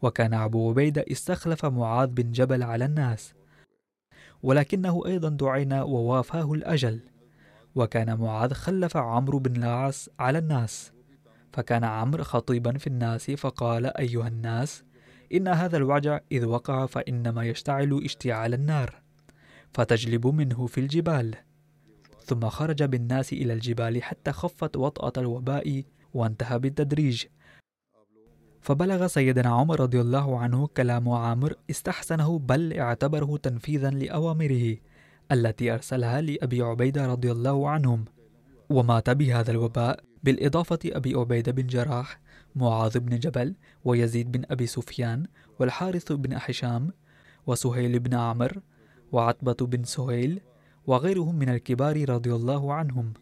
وكان 0.02 0.34
أبو 0.34 0.70
عبيدة 0.70 1.04
استخلف 1.12 1.66
معاذ 1.66 2.08
بن 2.08 2.32
جبل 2.32 2.62
على 2.62 2.84
الناس 2.84 3.34
ولكنه 4.42 5.02
أيضا 5.06 5.28
دعينا 5.28 5.82
ووافاه 5.82 6.52
الأجل 6.52 7.00
وكان 7.74 8.18
معاذ 8.18 8.52
خلف 8.52 8.96
عمرو 8.96 9.38
بن 9.38 9.56
العاص 9.56 10.08
على 10.18 10.38
الناس 10.38 10.92
فكان 11.52 11.84
عمرو 11.84 12.24
خطيبا 12.24 12.78
في 12.78 12.86
الناس 12.86 13.30
فقال 13.30 13.96
أيها 13.96 14.28
الناس 14.28 14.84
إن 15.34 15.48
هذا 15.48 15.76
الوجع 15.76 16.20
إذ 16.32 16.44
وقع 16.44 16.86
فإنما 16.86 17.44
يشتعل 17.44 18.00
اشتعال 18.04 18.54
النار 18.54 18.94
فتجلب 19.72 20.26
منه 20.26 20.66
في 20.66 20.80
الجبال. 20.80 21.34
ثم 22.26 22.48
خرج 22.48 22.82
بالناس 22.82 23.32
إلى 23.32 23.52
الجبال 23.52 24.02
حتى 24.02 24.32
خفت 24.32 24.76
وطأة 24.76 25.12
الوباء 25.16 25.84
وانتهى 26.14 26.58
بالتدريج. 26.58 27.24
فبلغ 28.60 29.06
سيدنا 29.06 29.48
عمر 29.48 29.80
رضي 29.80 30.00
الله 30.00 30.38
عنه 30.38 30.66
كلام 30.66 31.08
عامر 31.08 31.54
استحسنه 31.70 32.38
بل 32.38 32.72
اعتبره 32.72 33.36
تنفيذا 33.36 33.90
لأوامره 33.90 34.76
التي 35.32 35.74
أرسلها 35.74 36.20
لأبي 36.20 36.62
عبيدة 36.62 37.06
رضي 37.06 37.32
الله 37.32 37.68
عنهم. 37.70 38.04
ومات 38.70 39.10
بهذا 39.10 39.50
الوباء 39.50 40.00
بالإضافة 40.24 40.78
أبي 40.86 41.14
عبيدة 41.14 41.52
بن 41.52 41.66
جراح 41.66 42.20
معاذ 42.56 42.98
بن 42.98 43.18
جبل 43.18 43.54
ويزيد 43.84 44.32
بن 44.32 44.42
أبي 44.50 44.66
سفيان 44.66 45.26
والحارث 45.58 46.12
بن 46.12 46.32
أحشام 46.32 46.90
وسهيل 47.46 47.98
بن 47.98 48.14
عمر 48.14 48.60
وعتبة 49.12 49.66
بن 49.66 49.84
سهيل 49.84 50.40
وغيرهم 50.86 51.34
من 51.34 51.48
الكبار 51.48 52.08
رضي 52.08 52.34
الله 52.34 52.74
عنهم. 52.74 53.12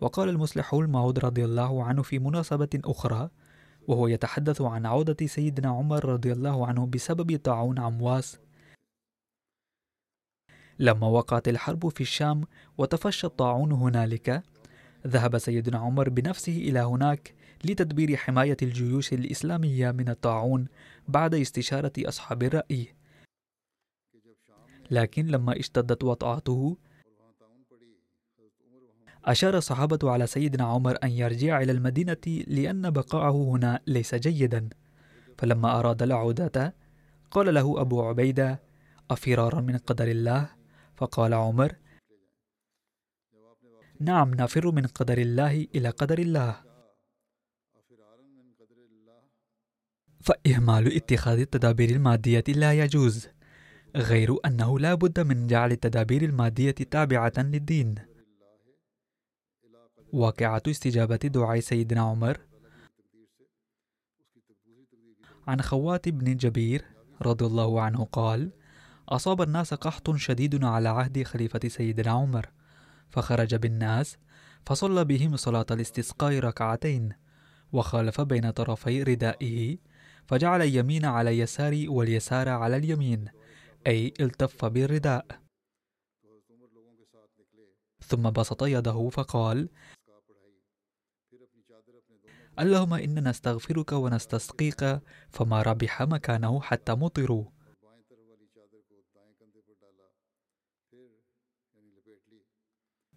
وقال 0.00 0.28
المصلح 0.28 0.74
المعود 0.74 1.18
رضي 1.18 1.44
الله 1.44 1.84
عنه 1.84 2.02
في 2.02 2.18
مناسبة 2.18 2.68
أخرى 2.84 3.30
وهو 3.88 4.08
يتحدث 4.08 4.60
عن 4.60 4.86
عودة 4.86 5.26
سيدنا 5.26 5.68
عمر 5.68 6.04
رضي 6.04 6.32
الله 6.32 6.66
عنه 6.66 6.86
بسبب 6.86 7.38
طاعون 7.38 7.78
عمواس 7.78 8.38
لما 10.78 11.06
وقعت 11.06 11.48
الحرب 11.48 11.88
في 11.88 12.00
الشام 12.00 12.44
وتفشى 12.78 13.26
الطاعون 13.26 13.72
هنالك 13.72 14.42
ذهب 15.06 15.38
سيدنا 15.38 15.78
عمر 15.78 16.08
بنفسه 16.08 16.56
إلى 16.56 16.80
هناك 16.80 17.34
لتدبير 17.64 18.16
حماية 18.16 18.56
الجيوش 18.62 19.12
الإسلامية 19.12 19.90
من 19.90 20.08
الطاعون 20.08 20.66
بعد 21.08 21.34
استشارة 21.34 21.92
أصحاب 21.98 22.42
الرأي. 22.42 22.95
لكن 24.90 25.26
لما 25.26 25.60
اشتدت 25.60 26.04
وطأته 26.04 26.76
أشار 29.24 29.56
الصحابة 29.56 30.10
على 30.10 30.26
سيدنا 30.26 30.64
عمر 30.64 30.98
أن 31.04 31.10
يرجع 31.10 31.62
إلى 31.62 31.72
المدينة 31.72 32.44
لأن 32.46 32.90
بقاءه 32.90 33.30
هنا 33.30 33.80
ليس 33.86 34.14
جيدا. 34.14 34.68
فلما 35.38 35.78
أراد 35.78 36.02
العودة 36.02 36.74
قال 37.30 37.54
له 37.54 37.80
أبو 37.80 38.02
عبيدة 38.02 38.60
أفرارا 39.10 39.60
من 39.60 39.78
قدر 39.78 40.08
الله؟ 40.08 40.50
فقال 40.94 41.34
عمر 41.34 41.76
نعم 44.00 44.34
نفر 44.34 44.70
من 44.70 44.86
قدر 44.86 45.18
الله 45.18 45.66
إلى 45.74 45.88
قدر 45.88 46.18
الله. 46.18 46.62
فإهمال 50.20 50.96
اتخاذ 50.96 51.38
التدابير 51.38 51.90
المادية 51.90 52.44
لا 52.48 52.72
يجوز. 52.72 53.28
غير 53.96 54.36
أنه 54.46 54.78
لا 54.78 54.94
بد 54.94 55.20
من 55.20 55.46
جعل 55.46 55.72
التدابير 55.72 56.22
المادية 56.22 56.70
تابعة 56.70 57.32
للدين. 57.38 57.94
واقعة 60.12 60.62
استجابة 60.68 61.16
دعاء 61.16 61.60
سيدنا 61.60 62.00
عمر 62.00 62.40
عن 65.46 65.62
خوات 65.62 66.08
بن 66.08 66.36
جبير 66.36 66.84
رضي 67.22 67.44
الله 67.46 67.80
عنه 67.82 68.04
قال 68.04 68.50
أصاب 69.08 69.42
الناس 69.42 69.74
قحط 69.74 70.16
شديد 70.16 70.64
على 70.64 70.88
عهد 70.88 71.22
خليفة 71.22 71.68
سيدنا 71.68 72.10
عمر 72.10 72.46
فخرج 73.10 73.54
بالناس 73.54 74.16
فصلى 74.66 75.04
بهم 75.04 75.36
صلاة 75.36 75.66
الاستسقاء 75.70 76.38
ركعتين 76.38 77.12
وخالف 77.72 78.20
بين 78.20 78.50
طرفي 78.50 79.02
ردائه 79.02 79.78
فجعل 80.26 80.62
اليمين 80.62 81.04
على 81.04 81.30
اليسار 81.30 81.84
واليسار 81.88 82.48
على 82.48 82.76
اليمين. 82.76 83.28
أي 83.86 84.14
التف 84.20 84.64
بالرداء. 84.64 85.26
ثم 88.06 88.30
بسط 88.30 88.62
يده 88.62 89.08
فقال 89.08 89.68
اللهم 92.58 92.94
إننا 92.94 93.30
نستغفرك 93.30 93.92
ونستسقيك 93.92 95.00
فما 95.28 95.62
ربح 95.62 96.02
مكانه 96.02 96.60
حتى 96.60 96.92
مطروا. 96.92 97.44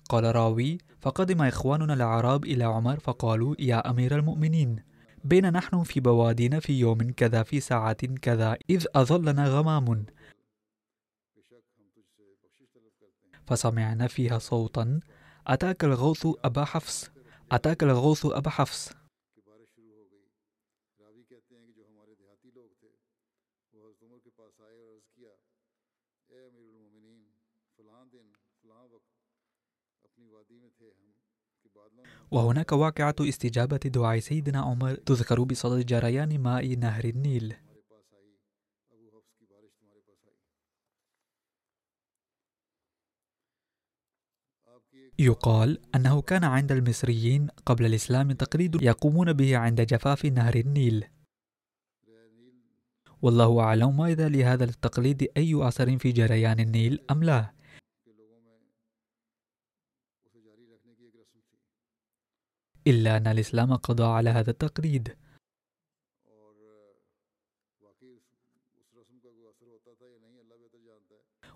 قال 0.10 0.36
راوي 0.36 0.78
فقدم 1.02 1.42
إخواننا 1.42 1.94
العرب 1.94 2.46
إلى 2.46 2.64
عمر 2.64 3.00
فقالوا 3.00 3.56
يا 3.60 3.90
أمير 3.90 4.16
المؤمنين 4.16 4.84
بين 5.24 5.52
نحن 5.54 5.84
في 5.84 6.00
بوادين 6.00 6.60
في 6.60 6.80
يوم 6.80 7.12
كذا 7.12 7.44
في 7.44 7.60
ساعة 7.60 8.08
كذا 8.22 8.58
إذ 8.70 8.86
أظلنا 8.96 9.48
غمام. 9.48 10.06
فسمعنا 13.50 14.08
فيها 14.08 14.40
صوتا. 14.40 15.00
أتاك 15.48 15.84
الغوث 15.84 16.28
أبا 16.46 16.66
حفص. 16.66 17.10
أتاك 17.52 17.84
الغوث 17.84 18.26
أبا 18.26 18.50
حفص. 18.50 18.90
وهناك 32.32 32.72
واقعة 32.72 33.16
استجابة 33.20 33.78
دعاء 33.78 34.20
سيدنا 34.20 34.60
عمر 34.62 34.96
تذكر 34.96 35.44
بصدد 35.44 35.86
جريان 35.86 36.40
ماء 36.40 36.76
نهر 36.76 37.06
النيل. 37.06 37.56
يقال 45.20 45.82
أنه 45.96 46.22
كان 46.22 46.44
عند 46.44 46.72
المصريين 46.72 47.48
قبل 47.66 47.86
الإسلام 47.86 48.32
تقليد 48.32 48.82
يقومون 48.82 49.34
به 49.34 49.58
عند 49.58 49.82
جفاف 49.82 50.26
نهر 50.26 50.56
النيل. 50.56 51.06
والله 53.22 53.60
أعلم 53.60 53.98
ما 53.98 54.08
إذا 54.08 54.30
لهذا 54.30 54.64
التقليد 54.64 55.32
أي 55.38 55.68
أثر 55.68 55.98
في 55.98 56.12
جريان 56.12 56.60
النيل 56.60 57.06
أم 57.12 57.24
لا. 57.24 57.54
إلا 62.88 63.18
أن 63.18 63.28
الإسلام 63.28 63.76
قضى 63.76 64.04
على 64.04 64.30
هذا 64.30 64.50
التقليد. 64.50 65.18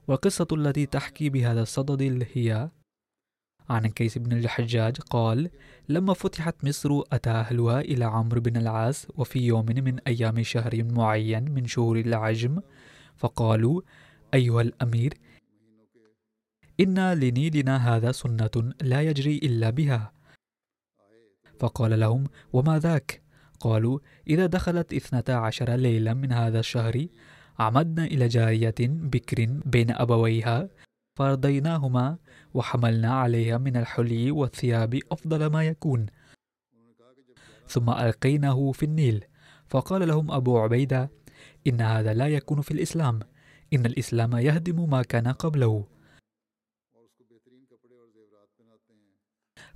والقصة 0.07 0.47
التي 0.51 0.85
تحكي 0.85 1.29
بهذا 1.29 1.61
الصدد 1.61 2.27
هي 2.33 2.69
عن 3.69 3.87
كيس 3.87 4.17
بن 4.17 4.37
الحجاج 4.37 4.97
قال 4.97 5.49
لما 5.89 6.13
فتحت 6.13 6.65
مصر 6.65 7.01
أتى 7.11 7.29
أهلها 7.29 7.81
إلى 7.81 8.05
عمرو 8.05 8.41
بن 8.41 8.57
العاص 8.57 9.07
وفي 9.15 9.39
يوم 9.39 9.65
من 9.65 9.99
أيام 9.99 10.43
شهر 10.43 10.83
معين 10.83 11.51
من 11.51 11.65
شهور 11.65 11.99
العجم 11.99 12.61
فقالوا 13.17 13.81
أيها 14.33 14.61
الأمير 14.61 15.13
إن 16.79 17.13
لنيلنا 17.13 17.95
هذا 17.95 18.11
سنة 18.11 18.73
لا 18.81 19.01
يجري 19.01 19.37
إلا 19.37 19.69
بها. 19.69 20.11
فقال 21.59 21.99
لهم 21.99 22.23
وما 22.53 22.79
ذاك؟ 22.79 23.21
قالوا 23.59 23.99
إذا 24.27 24.45
دخلت 24.45 24.93
اثنتا 24.93 25.31
عشر 25.31 25.75
ليلة 25.75 26.13
من 26.13 26.31
هذا 26.31 26.59
الشهر 26.59 27.07
عمدنا 27.59 28.05
إلى 28.05 28.27
جارية 28.27 28.75
بكر 28.79 29.45
بين 29.65 29.91
أبويها 29.91 30.69
فارضيناهما 31.19 32.17
وحملنا 32.53 33.13
عليها 33.13 33.57
من 33.57 33.77
الحلي 33.77 34.31
والثياب 34.31 34.99
أفضل 35.11 35.45
ما 35.45 35.63
يكون. 35.63 36.05
ثم 37.67 37.89
ألقيناه 37.89 38.71
في 38.71 38.83
النيل. 38.83 39.25
فقال 39.67 40.07
لهم 40.07 40.31
أبو 40.31 40.59
عبيدة 40.59 41.11
إن 41.67 41.81
هذا 41.81 42.13
لا 42.13 42.27
يكون 42.27 42.61
في 42.61 42.71
الإسلام. 42.71 43.19
إن 43.73 43.85
الإسلام 43.85 44.37
يهدم 44.37 44.89
ما 44.89 45.01
كان 45.01 45.27
قبله. 45.27 45.87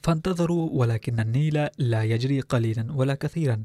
فانتظروا 0.03 0.69
ولكن 0.71 1.19
النيل 1.19 1.67
لا 1.77 2.03
يجري 2.03 2.41
قليلا 2.41 2.91
ولا 2.91 3.15
كثيرا. 3.15 3.63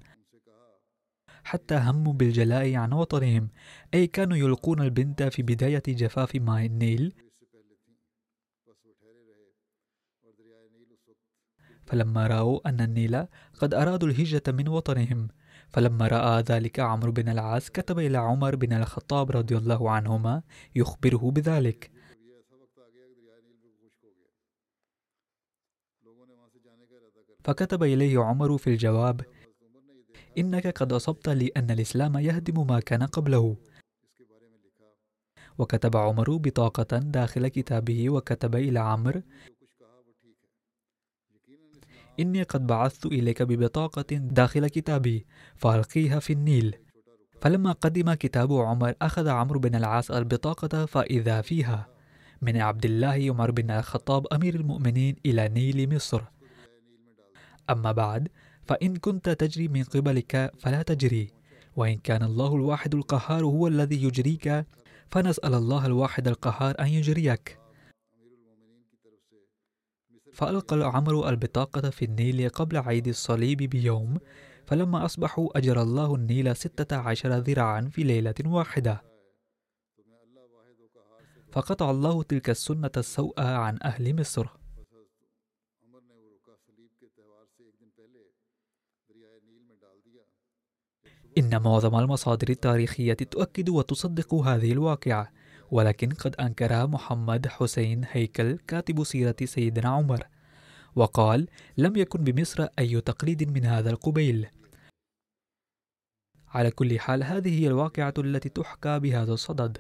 حتى 1.44 1.74
هموا 1.74 2.12
بالجلاء 2.12 2.74
عن 2.74 2.92
وطنهم. 2.92 3.48
أي 3.94 4.06
كانوا 4.06 4.36
يلقون 4.36 4.80
البنت 4.80 5.22
في 5.22 5.42
بداية 5.42 5.82
جفاف 5.88 6.36
ماء 6.36 6.66
النيل 6.66 7.14
فلما 11.92 12.26
رأوا 12.26 12.68
أن 12.68 12.80
النيل 12.80 13.26
قد 13.58 13.74
أرادوا 13.74 14.08
الهجرة 14.08 14.42
من 14.48 14.68
وطنهم 14.68 15.28
فلما 15.68 16.08
رأى 16.08 16.42
ذلك 16.42 16.80
عمرو 16.80 17.12
بن 17.12 17.28
العاص 17.28 17.70
كتب 17.70 17.98
إلى 17.98 18.18
عمر 18.18 18.56
بن 18.56 18.72
الخطاب 18.72 19.30
رضي 19.30 19.56
الله 19.56 19.90
عنهما 19.90 20.42
يخبره 20.74 21.30
بذلك. 21.30 21.90
فكتب 27.44 27.82
إليه 27.82 28.20
عمر 28.20 28.58
في 28.58 28.70
الجواب 28.70 29.20
إنك 30.38 30.66
قد 30.66 30.92
أصبت 30.92 31.28
لأن 31.28 31.70
الإسلام 31.70 32.18
يهدم 32.18 32.66
ما 32.66 32.80
كان 32.80 33.02
قبله. 33.02 33.56
وكتب 35.58 35.96
عمر 35.96 36.36
بطاقة 36.36 36.98
داخل 36.98 37.48
كتابه 37.48 38.10
وكتب 38.10 38.54
إلى 38.54 38.78
عمرو 38.78 39.22
إني 42.20 42.42
قد 42.42 42.66
بعثت 42.66 43.06
إليك 43.06 43.42
ببطاقة 43.42 44.06
داخل 44.10 44.68
كتابي 44.68 45.26
فألقيها 45.56 46.18
في 46.18 46.32
النيل. 46.32 46.76
فلما 47.40 47.72
قدم 47.72 48.14
كتاب 48.14 48.52
عمر 48.52 48.94
أخذ 49.02 49.28
عمرو 49.28 49.60
بن 49.60 49.74
العاص 49.74 50.10
البطاقة 50.10 50.86
فإذا 50.86 51.40
فيها. 51.40 51.88
من 52.42 52.56
عبد 52.56 52.84
الله 52.84 53.26
عمر 53.30 53.50
بن 53.50 53.70
الخطاب 53.70 54.26
أمير 54.26 54.54
المؤمنين 54.54 55.16
إلى 55.26 55.48
نيل 55.48 55.94
مصر. 55.94 56.22
أما 57.70 57.92
بعد 57.92 58.28
فإن 58.64 58.96
كنت 58.96 59.28
تجري 59.28 59.68
من 59.68 59.84
قبلك 59.84 60.52
فلا 60.58 60.82
تجري. 60.82 61.30
وإن 61.76 61.98
كان 61.98 62.22
الله 62.22 62.56
الواحد 62.56 62.94
القهار 62.94 63.44
هو 63.44 63.66
الذي 63.68 64.04
يجريك 64.04 64.66
فنسأل 65.10 65.54
الله 65.54 65.86
الواحد 65.86 66.28
القهار 66.28 66.74
أن 66.80 66.86
يجريك. 66.86 67.61
فألقى 70.32 70.76
عمرو 70.96 71.28
البطاقة 71.28 71.90
في 71.90 72.04
النيل 72.04 72.48
قبل 72.48 72.76
عيد 72.76 73.08
الصليب 73.08 73.58
بيوم 73.58 74.18
فلما 74.66 75.04
أصبحوا 75.04 75.58
أجرى 75.58 75.82
الله 75.82 76.14
النيل 76.14 76.56
ستة 76.56 76.96
عشر 76.96 77.38
ذراعا 77.38 77.90
في 77.92 78.02
ليلة 78.02 78.34
واحدة. 78.46 79.02
فقطع 81.52 81.90
الله 81.90 82.22
تلك 82.22 82.50
السنة 82.50 82.90
السوء 82.96 83.40
عن 83.40 83.78
أهل 83.82 84.20
مصر. 84.20 84.46
إن 91.38 91.62
معظم 91.62 91.98
المصادر 91.98 92.48
التاريخية 92.48 93.14
تؤكد 93.14 93.68
وتصدق 93.68 94.34
هذه 94.34 94.72
الواقعة. 94.72 95.32
ولكن 95.72 96.08
قد 96.08 96.36
أنكرها 96.36 96.86
محمد 96.86 97.46
حسين 97.46 98.04
هيكل 98.10 98.58
كاتب 98.68 99.04
سيرة 99.04 99.36
سيدنا 99.44 99.88
عمر 99.88 100.26
وقال 100.96 101.48
لم 101.76 101.96
يكن 101.96 102.24
بمصر 102.24 102.66
أي 102.78 103.00
تقليد 103.00 103.52
من 103.52 103.64
هذا 103.64 103.90
القبيل. 103.90 104.46
على 106.48 106.70
كل 106.70 107.00
حال 107.00 107.24
هذه 107.24 107.60
هي 107.60 107.66
الواقعة 107.66 108.14
التي 108.18 108.48
تحكى 108.48 108.98
بهذا 108.98 109.32
الصدد. 109.32 109.78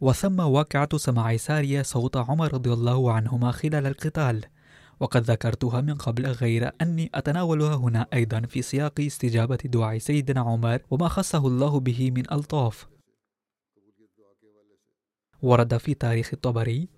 وثم 0.00 0.40
واقعة 0.40 0.96
سماع 0.96 1.36
سارية 1.36 1.82
صوت 1.82 2.16
عمر 2.16 2.54
رضي 2.54 2.72
الله 2.72 3.12
عنهما 3.12 3.50
خلال 3.50 3.86
القتال. 3.86 4.44
وقد 5.00 5.22
ذكرتها 5.22 5.80
من 5.80 5.94
قبل 5.94 6.26
غير 6.26 6.70
أني 6.82 7.10
أتناولها 7.14 7.74
هنا 7.74 8.06
أيضا 8.12 8.40
في 8.40 8.62
سياق 8.62 9.00
استجابة 9.00 9.56
دعاء 9.56 9.98
سيدنا 9.98 10.40
عمر 10.40 10.82
وما 10.90 11.08
خصه 11.08 11.46
الله 11.46 11.80
به 11.80 12.10
من 12.10 12.32
ألطاف. 12.32 12.88
ورد 15.42 15.76
في 15.76 15.94
تاريخ 15.94 16.30
الطبري 16.32 16.88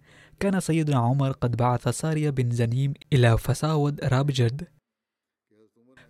كان 0.40 0.60
سيدنا 0.60 0.96
عمر 0.96 1.32
قد 1.32 1.56
بعث 1.56 1.88
سارية 1.88 2.30
بن 2.30 2.50
زنيم 2.50 2.94
إلى 3.12 3.38
فساود 3.38 4.04
رابجد 4.04 4.68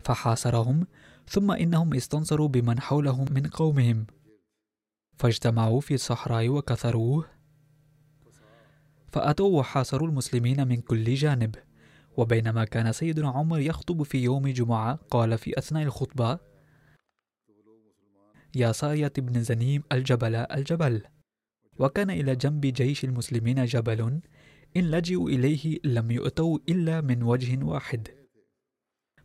فحاصرهم 0.04 0.86
ثم 1.28 1.50
إنهم 1.50 1.94
استنصروا 1.94 2.48
بمن 2.48 2.80
حولهم 2.80 3.26
من 3.30 3.46
قومهم. 3.46 4.06
فاجتمعوا 5.16 5.80
في 5.80 5.94
الصحراء 5.94 6.48
وكثروه 6.48 7.26
فأتوا 9.12 9.58
وحاصروا 9.58 10.08
المسلمين 10.08 10.68
من 10.68 10.80
كل 10.80 11.14
جانب. 11.14 11.54
وبينما 12.16 12.64
كان 12.64 12.92
سيدنا 12.92 13.28
عمر 13.28 13.60
يخطب 13.60 14.02
في 14.02 14.18
يوم 14.18 14.48
جمعة 14.48 14.94
قال 14.94 15.38
في 15.38 15.58
أثناء 15.58 15.82
الخطبة 15.82 16.38
يا 18.56 18.72
سارية 18.72 19.12
بن 19.18 19.42
زنيم 19.42 19.82
الجبل 19.92 20.34
الجبل. 20.34 21.02
وكان 21.78 22.10
إلى 22.10 22.36
جنب 22.36 22.66
جيش 22.66 23.04
المسلمين 23.04 23.64
جبل 23.64 24.20
إن 24.76 24.90
لجئوا 24.90 25.28
إليه 25.28 25.78
لم 25.84 26.10
يؤتوا 26.10 26.58
إلا 26.68 27.00
من 27.00 27.22
وجه 27.22 27.64
واحد. 27.64 28.08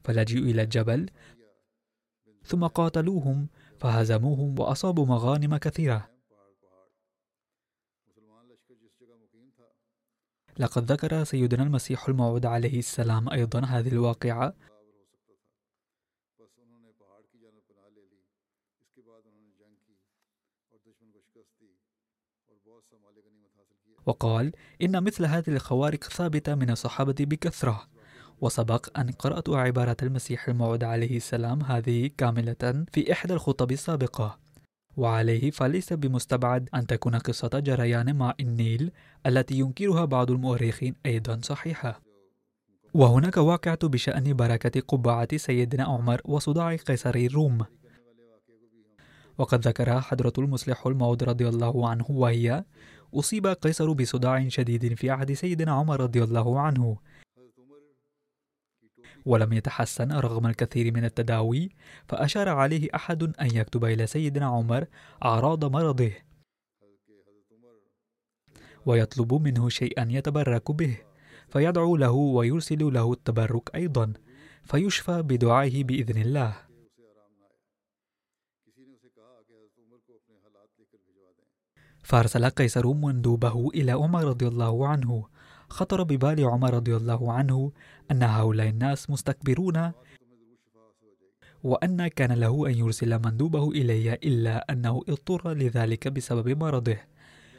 فلجئوا 0.04 0.46
إلى 0.46 0.62
الجبل 0.62 1.10
ثم 2.44 2.68
قاتلوهم 2.68 3.48
فهزموهم 3.80 4.60
وأصابوا 4.60 5.06
مغانم 5.06 5.58
كثيرة. 5.58 6.09
لقد 10.60 10.92
ذكر 10.92 11.24
سيدنا 11.24 11.64
المسيح 11.64 12.10
الموعود 12.10 12.46
عليه 12.46 12.80
السلام 12.80 13.30
أيضا 13.30 13.60
هذه 13.60 13.88
الواقعة. 13.88 14.54
وقال 24.06 24.52
إن 24.82 25.04
مثل 25.04 25.26
هذه 25.26 25.48
الخوارق 25.48 26.04
ثابتة 26.04 26.56
من 26.56 26.70
الصحابة 26.70 27.16
بكثرة. 27.20 27.88
وسبق 28.42 29.00
أن 29.00 29.12
قرأت 29.12 29.50
عبارة 29.50 29.98
المسيح 30.04 30.50
الموعود 30.50 30.84
عليه 30.84 31.18
السلام 31.18 31.64
هذه 31.64 32.10
كاملة 32.18 32.86
في 32.94 33.12
إحدى 33.12 33.34
الخطب 33.34 33.72
السابقة. 33.72 34.40
وعليه 35.00 35.52
فليس 35.52 35.94
بمستبعد 35.94 36.70
أن 36.76 36.88
تكون 36.88 37.16
قصة 37.16 37.50
جريان 37.54 38.14
ماء 38.14 38.36
النيل 38.40 38.92
التي 39.26 39.60
ينكرها 39.60 40.06
بعض 40.06 40.32
المؤرخين 40.32 40.96
أيضا 41.06 41.40
صحيحة. 41.44 42.02
وهناك 42.94 43.38
واقعة 43.38 43.88
بشأن 43.88 44.34
بركة 44.34 44.82
قبعة 44.82 45.38
سيدنا 45.38 45.84
عمر 45.84 46.22
وصداع 46.26 46.76
قيصري 46.76 47.26
الروم. 47.26 47.66
وقد 49.38 49.68
ذكرها 49.68 50.00
حضرة 50.00 50.34
المصلح 50.38 50.88
الموعود 50.88 51.24
رضي 51.24 51.50
الله 51.50 51.90
عنه 51.90 52.06
وهي 52.10 52.64
أصيب 53.14 53.48
قيصر 53.48 53.94
بصداع 53.94 54.48
شديد 54.48 54.94
في 54.94 55.10
عهد 55.10 55.34
سيدنا 55.34 55.72
عمر 55.72 56.02
رضي 56.02 56.24
الله 56.24 56.60
عنه. 56.60 56.98
ولم 59.26 59.54
يتحسن 59.54 60.12
رغم 60.12 60.48
الكثير 60.48 60.94
من 60.94 61.06
التداوي 61.06 61.70
فأشار 62.08 62.50
عليه 62.50 62.90
أحد 62.96 63.24
أن 63.24 63.56
يكتب 63.56 63.86
إلى 63.86 64.08
سيدنا 64.08 64.46
عمر 64.46 64.86
أعراض 65.26 65.66
مرضه. 65.66 66.12
ويطلب 68.86 69.34
منه 69.34 69.70
شيئا 69.70 70.08
يتبرك 70.10 70.72
به 70.72 70.98
فيدعو 71.50 71.96
له 71.96 72.12
ويرسل 72.12 72.94
له 72.94 73.14
التبرك 73.14 73.76
أيضا 73.76 74.14
فيشفى 74.64 75.22
بدعائه 75.22 75.84
بإذن 75.84 76.22
الله. 76.22 76.70
فأرسل 82.04 82.50
قيصر 82.50 82.94
مندوبه 82.94 83.70
إلى 83.70 83.92
عمر 83.92 84.24
رضي 84.24 84.48
الله 84.48 84.88
عنه 84.88 85.28
خطر 85.70 86.04
ببال 86.04 86.46
عمر 86.46 86.74
رضي 86.74 86.96
الله 86.96 87.34
عنه 87.34 87.72
أن 88.12 88.24
هؤلاء 88.24 88.70
الناس 88.70 89.10
مستكبرون 89.10 89.92
وأن 91.64 92.08
كان 92.08 92.32
له 92.32 92.68
أن 92.68 92.74
يرسل 92.74 93.20
مندوبه 93.20 93.72
إلي 93.72 94.14
إلا 94.14 94.72
أنه 94.72 95.02
اضطر 95.10 95.54
لذلك 95.54 96.08
بسبب 96.08 96.50
مرضه. 96.64 96.98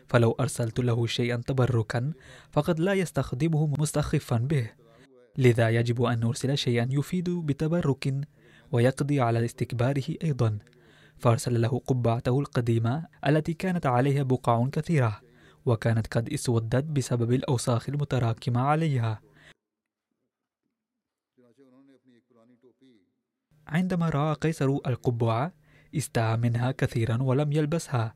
فلو 0.08 0.36
أرسلت 0.40 0.80
له 0.80 1.06
شيئا 1.06 1.36
تبركا 1.36 2.12
فقد 2.50 2.80
لا 2.80 2.92
يستخدمه 2.92 3.74
مستخفا 3.78 4.36
به. 4.36 4.70
لذا 5.38 5.70
يجب 5.70 6.02
أن 6.02 6.20
نرسل 6.20 6.58
شيئا 6.58 6.88
يفيد 6.90 7.30
بتبرك 7.30 8.14
ويقضي 8.72 9.20
على 9.20 9.44
استكباره 9.44 10.04
أيضا. 10.24 10.58
فأرسل 11.18 11.60
له 11.60 11.80
قبعته 11.86 12.40
القديمة 12.40 13.06
التي 13.26 13.54
كانت 13.54 13.86
عليها 13.86 14.22
بقع 14.22 14.68
كثيرة. 14.72 15.20
وكانت 15.70 16.06
قد 16.06 16.32
اسودت 16.32 16.84
بسبب 16.84 17.32
الأوساخ 17.32 17.88
المتراكمة 17.88 18.60
عليها. 18.60 19.22
عندما 23.66 24.08
رأى 24.08 24.34
قيصر 24.34 24.66
القبعة 24.66 25.52
استاء 25.96 26.36
منها 26.36 26.70
كثيرا 26.70 27.22
ولم 27.22 27.52
يلبسها. 27.52 28.14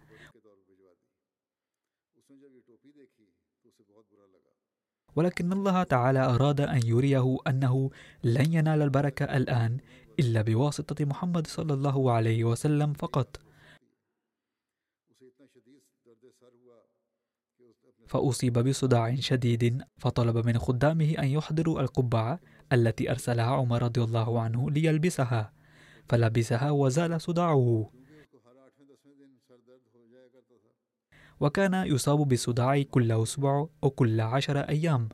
ولكن 5.17 5.53
الله 5.53 5.83
تعالى 5.83 6.19
أراد 6.19 6.61
أن 6.61 6.81
يريه 6.87 7.39
أنه 7.47 7.91
لن 8.25 8.53
ينال 8.53 8.83
البركة 8.83 9.25
الآن 9.25 9.79
إلا 10.19 10.43
بواسطة 10.43 11.05
محمد 11.05 11.47
صلى 11.47 11.75
الله 11.75 12.13
عليه 12.13 12.45
وسلم 12.45 12.93
فقط. 12.93 13.44
فأصيب 18.07 18.59
بصداع 18.59 19.15
شديد 19.15 19.83
فطلب 19.99 20.47
من 20.47 20.59
خدامه 20.59 21.15
أن 21.19 21.29
يحضروا 21.29 21.81
القبعة 21.81 22.41
التي 22.73 23.11
أرسلها 23.11 23.45
عمر 23.45 23.83
رضي 23.83 24.03
الله 24.03 24.41
عنه 24.41 24.71
ليلبسها. 24.71 25.53
فلبسها 26.09 26.71
وزال 26.71 27.21
صداعه. 27.21 27.91
وكان 31.41 31.75
يصاب 31.75 32.29
بصداع 32.29 32.83
كل 32.83 33.13
أسبوع 33.13 33.69
أو 33.85 33.91
كل 33.91 34.21
عشر 34.21 34.59
أيام. 34.59 35.09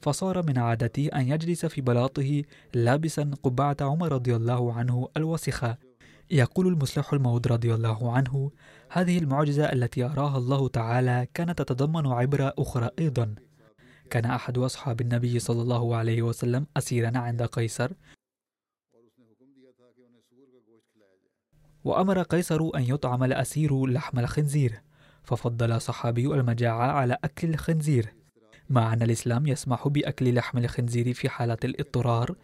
فصار 0.00 0.46
من 0.46 0.58
عادته 0.58 1.08
أن 1.14 1.28
يجلس 1.28 1.66
في 1.66 1.80
بلاطه 1.80 2.42
لابسا 2.74 3.30
قبعة 3.42 3.76
عمر 3.80 4.12
رضي 4.12 4.36
الله 4.36 4.72
عنه 4.72 5.08
الوسخة. 5.16 5.78
يقول 6.32 6.66
المصلح 6.66 7.12
المعود 7.12 7.48
رضي 7.48 7.74
الله 7.74 8.12
عنه 8.12 8.50
هذه 8.88 9.18
المعجزة 9.18 9.72
التي 9.72 10.04
أراها 10.04 10.38
الله 10.38 10.68
تعالى 10.68 11.26
كانت 11.34 11.62
تتضمن 11.62 12.06
عبرة 12.06 12.54
أخرى 12.58 12.90
أيضا. 12.98 13.34
كان 14.10 14.24
أحد 14.24 14.58
أصحاب 14.58 15.00
النبي 15.00 15.38
صلى 15.38 15.62
الله 15.62 15.96
عليه 15.96 16.22
وسلم 16.22 16.66
أسيرا 16.76 17.18
عند 17.18 17.42
قيصر 17.42 17.92
وأمر 21.84 22.22
قيصر 22.22 22.70
أن 22.74 22.82
يطعم 22.82 23.24
الأسير 23.24 23.86
لحم 23.86 24.18
الخنزير 24.18 24.82
ففضل 25.22 25.80
صحابي 25.80 26.26
المجاعة 26.26 26.92
على 26.92 27.16
أكل 27.24 27.48
الخنزير. 27.48 28.14
مع 28.70 28.92
أن 28.92 29.02
الإسلام 29.02 29.46
يسمح 29.46 29.88
بأكل 29.88 30.34
لحم 30.34 30.58
الخنزير 30.58 31.14
في 31.14 31.28
حالة 31.28 31.58
الاضطرار 31.64 32.36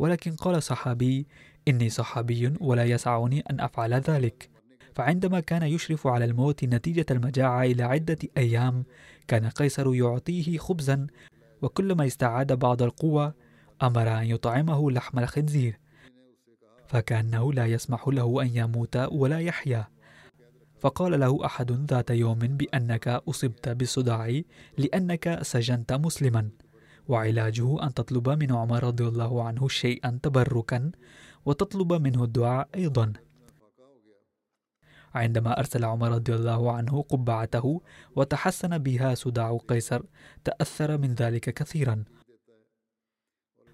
ولكن 0.00 0.36
قال 0.36 0.62
صحابي 0.62 1.26
إني 1.70 1.90
صحابي 1.90 2.52
ولا 2.60 2.84
يسعني 2.84 3.44
أن 3.50 3.60
أفعل 3.60 3.94
ذلك. 3.94 4.50
فعندما 4.94 5.40
كان 5.40 5.62
يشرف 5.62 6.06
على 6.06 6.24
الموت 6.24 6.64
نتيجة 6.64 7.06
المجاعة 7.10 7.62
إلى 7.62 7.82
عدة 7.82 8.18
أيام 8.36 8.84
كان 9.28 9.46
قيصر 9.48 9.94
يعطيه 9.94 10.58
خبزا 10.58 11.06
وكلما 11.62 12.06
استعاد 12.06 12.52
بعض 12.52 12.82
القوة 12.82 13.34
أمر 13.82 14.18
أن 14.18 14.24
يطعمه 14.24 14.90
لحم 14.90 15.18
الخنزير. 15.18 15.78
فكأنه 16.86 17.52
لا 17.52 17.66
يسمح 17.66 18.08
له 18.08 18.42
أن 18.42 18.50
يموت 18.54 18.96
ولا 18.96 19.38
يحيا. 19.40 19.88
فقال 20.80 21.20
له 21.20 21.46
أحد 21.46 21.92
ذات 21.92 22.10
يوم 22.10 22.38
بأنك 22.38 23.08
أصبت 23.08 23.68
بالصداع 23.68 24.40
لأنك 24.78 25.38
سجنت 25.42 25.92
مسلما 25.92 26.48
وعلاجه 27.08 27.82
أن 27.82 27.94
تطلب 27.94 28.28
من 28.28 28.52
عمر 28.52 28.84
رضي 28.84 29.04
الله 29.08 29.44
عنه 29.44 29.68
شيئا 29.68 30.18
تبركا 30.22 30.90
وتطلب 31.44 31.92
منه 31.92 32.24
الدعاء 32.24 32.68
أيضا. 32.74 33.12
عندما 35.14 35.58
أرسل 35.58 35.84
عمر 35.84 36.08
رضي 36.12 36.34
الله 36.34 36.72
عنه 36.72 37.02
قبعته 37.02 37.80
وتحسن 38.16 38.78
بها 38.78 39.14
صداع 39.14 39.58
قيصر 39.68 40.02
تأثر 40.44 40.98
من 40.98 41.14
ذلك 41.14 41.54
كثيرا. 41.54 42.04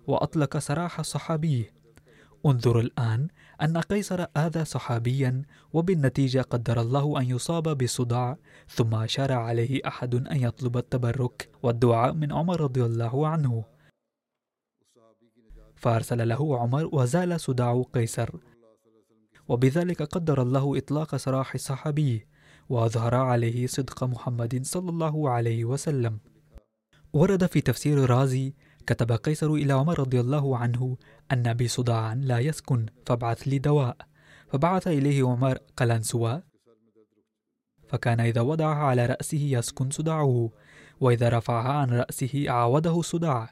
وأطلق 0.07 0.59
سراح 0.59 0.99
الصحابي 0.99 1.71
انظر 2.47 2.81
الآن 2.81 3.29
أن 3.63 3.79
قيصر 3.79 4.27
آذى 4.37 4.65
صحابيا 4.65 5.43
وبالنتيجة 5.73 6.41
قدر 6.41 6.81
الله 6.81 7.21
أن 7.21 7.25
يصاب 7.25 7.79
بصداع 7.79 8.37
ثم 8.69 8.95
أشار 8.95 9.33
عليه 9.33 9.81
أحد 9.87 10.15
أن 10.15 10.37
يطلب 10.37 10.77
التبرك 10.77 11.51
والدعاء 11.63 12.13
من 12.13 12.33
عمر 12.33 12.61
رضي 12.61 12.85
الله 12.85 13.29
عنه. 13.29 13.65
فأرسل 15.77 16.29
له 16.29 16.59
عمر 16.59 16.89
وزال 16.93 17.41
صداع 17.41 17.83
قيصر. 17.93 18.31
وبذلك 19.49 20.03
قدر 20.03 20.43
الله 20.43 20.79
إطلاق 20.79 21.17
سراح 21.17 21.55
الصحابي 21.55 22.27
وأظهر 22.69 23.15
عليه 23.15 23.67
صدق 23.67 24.05
محمد 24.05 24.67
صلى 24.67 24.91
الله 24.91 25.31
عليه 25.31 25.65
وسلم. 25.65 26.19
ورد 27.13 27.47
في 27.47 27.61
تفسير 27.61 28.11
رازي 28.11 28.55
كتب 28.87 29.13
قيصر 29.13 29.51
إلى 29.53 29.73
عمر 29.73 29.99
رضي 29.99 30.21
الله 30.21 30.59
عنه 30.59 30.97
أن 31.33 31.55
بي 31.55 31.69
صداعا 31.69 32.15
لا 32.15 32.39
يسكن 32.39 32.87
فابعث 33.07 33.43
لي 33.43 33.59
دواء. 33.59 33.97
فبعث 34.49 34.89
إليه 34.89 35.29
عمر 35.29 35.59
قلنسوة 35.77 36.43
فكان 37.89 38.21
إذا 38.21 38.41
وضعها 38.41 38.85
على 38.85 39.07
رأسه 39.07 39.39
يسكن 39.39 39.91
صداعه 39.91 40.51
وإذا 41.01 41.29
رفعها 41.29 41.73
عن 41.73 41.91
رأسه 41.91 42.45
عاوده 42.49 43.01
الصداع 43.01 43.51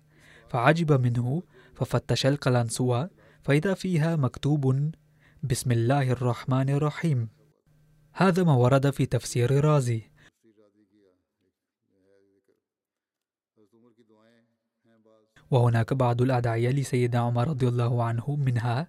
فعجب 0.49 0.93
منه 1.07 1.43
ففتش 1.75 2.27
القلنسوة 2.27 3.11
فإذا 3.43 3.75
فيها 3.75 4.17
مكتوب 4.17 4.91
بسم 5.43 5.73
الله 5.73 6.11
الرحمن 6.11 6.71
الرحيم. 6.71 7.29
هذا 8.13 8.43
ما 8.43 8.55
ورد 8.55 8.91
في 8.91 9.07
تفسير 9.07 9.65
رازي. 9.65 10.11
وهناك 15.51 15.93
بعض 15.93 16.23
الأدعية 16.23 16.71
لسيدنا 16.71 17.21
عمر 17.21 17.49
رضي 17.49 17.69
الله 17.69 18.03
عنه 18.05 18.37
منها 18.37 18.89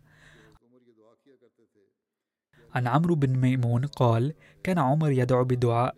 عن 2.76 2.88
عمرو 2.88 3.16
بن 3.16 3.38
ميمون 3.38 3.86
قال 3.86 4.34
كان 4.64 4.80
عمر 4.80 5.12
يدعو 5.12 5.44
بدعاء. 5.44 5.96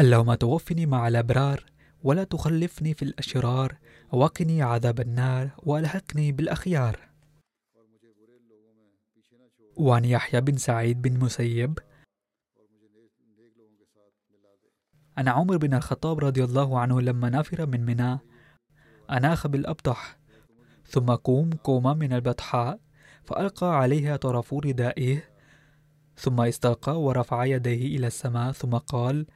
اللهم 0.00 0.34
توفني 0.34 0.86
مع 0.86 1.08
الأبرار 1.08 1.64
ولا 2.02 2.24
تخلفني 2.24 2.94
في 2.94 3.02
الأشرار 3.02 3.78
وقني 4.12 4.62
عذاب 4.62 5.00
النار 5.00 5.50
وألحقني 5.58 6.32
بالأخيار. 6.32 6.98
وعن 9.76 10.04
يحيى 10.04 10.40
بن 10.40 10.56
سعيد 10.56 11.02
بن 11.02 11.18
مسيب. 11.18 11.78
أن 15.18 15.28
عمر 15.28 15.56
بن 15.56 15.74
الخطاب 15.74 16.18
رضي 16.24 16.44
الله 16.44 16.78
عنه 16.78 17.00
لما 17.00 17.30
نفر 17.30 17.66
من 17.66 17.86
منى 17.86 18.18
أناخ 19.10 19.46
بالأبطح 19.46 20.18
ثم 20.86 21.06
قوم 21.06 21.50
قوما 21.50 21.94
من 21.94 22.12
البطحاء 22.12 22.80
فألقى 23.24 23.76
عليها 23.78 24.16
طرف 24.16 24.54
ردائه 24.54 25.22
ثم 26.16 26.40
استلقى 26.40 27.02
ورفع 27.02 27.44
يديه 27.44 27.96
إلى 27.96 28.06
السماء 28.06 28.52
ثم 28.52 28.70
قال 28.70 29.26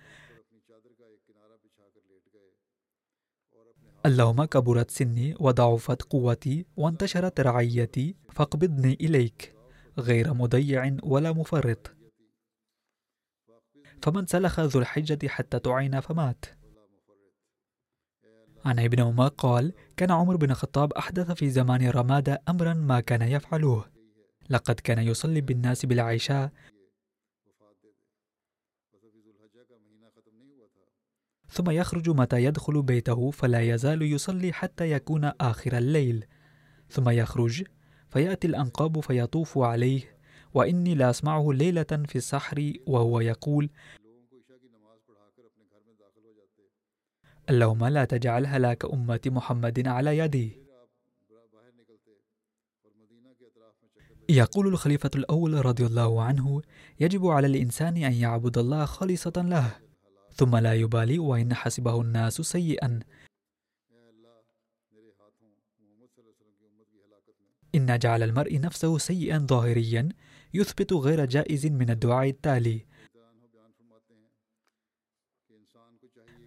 اللهم 4.07 4.44
كبرت 4.44 4.90
سني 4.90 5.34
وضعفت 5.40 6.02
قوتي 6.02 6.66
وانتشرت 6.76 7.40
رعيتي 7.40 8.16
فاقبضني 8.32 8.94
إليك. 9.00 9.55
غير 9.98 10.34
مضيع 10.34 10.96
ولا 11.02 11.32
مفرط. 11.32 11.96
فمن 14.02 14.26
سلخ 14.26 14.61
ذو 14.61 14.80
الحجة 14.80 15.28
حتى 15.28 15.59
تعين 15.59 16.00
فمات. 16.00 16.44
عن 18.64 18.78
ابن 18.78 19.00
عمر 19.00 19.28
قال 19.28 19.72
كان 19.96 20.11
عمر 20.11 20.36
بن 20.36 20.50
الخطاب 20.50 20.92
أحدث 20.92 21.30
في 21.30 21.50
زمان 21.50 21.88
رمادة 21.88 22.42
أمرا 22.48 22.74
ما 22.74 23.00
كان 23.00 23.22
يفعله 23.22 23.84
لقد 24.50 24.74
كان 24.74 24.98
يصلي 24.98 25.40
بالناس 25.40 25.86
بالعشاء 25.86 26.50
ثم 31.55 31.70
يخرج 31.70 32.11
متى 32.11 32.44
يدخل 32.44 32.82
بيته 32.82 33.30
فلا 33.30 33.61
يزال 33.61 34.02
يصلي 34.02 34.52
حتى 34.52 34.90
يكون 34.90 35.24
آخر 35.24 35.78
الليل. 35.78 36.24
ثم 36.90 37.09
يخرج 37.09 37.64
فيأتي 38.11 38.46
الأنقاب 38.46 39.00
فيطوف 39.00 39.59
عليه 39.59 40.18
وإني 40.55 40.94
لا 40.94 41.11
أسمعه 41.11 41.52
ليلة 41.52 42.02
في 42.09 42.16
السحر 42.16 42.72
وهو 42.86 43.20
يقول 43.20 43.70
اللهم 47.50 47.84
لا 47.84 48.05
تجعل 48.05 48.46
هلاك 48.46 48.84
أمة 48.84 49.20
محمد 49.26 49.88
على 49.88 50.18
يدي. 50.18 50.59
يقول 54.28 54.66
الخليفة 54.66 55.11
الأول 55.14 55.66
رضي 55.66 55.86
الله 55.86 56.22
عنه 56.22 56.62
يجب 57.00 57.26
على 57.26 57.46
الإنسان 57.46 57.96
أن 57.96 58.12
يعبد 58.12 58.59
الله 58.59 58.84
خالصة 58.84 59.32
له. 59.36 59.84
ثم 60.35 60.57
لا 60.57 60.74
يبالي 60.74 61.18
وإن 61.18 61.55
حسبه 61.55 62.01
الناس 62.01 62.41
سيئا. 62.41 63.01
إن 67.74 67.99
جعل 67.99 68.22
المرء 68.22 68.61
نفسه 68.61 68.99
سيئا 68.99 69.39
ظاهريا 69.39 70.09
يثبت 70.55 70.93
غير 70.93 71.24
جائز 71.24 71.66
من 71.66 71.91
الدعاء 71.91 72.28
التالي. 72.28 72.87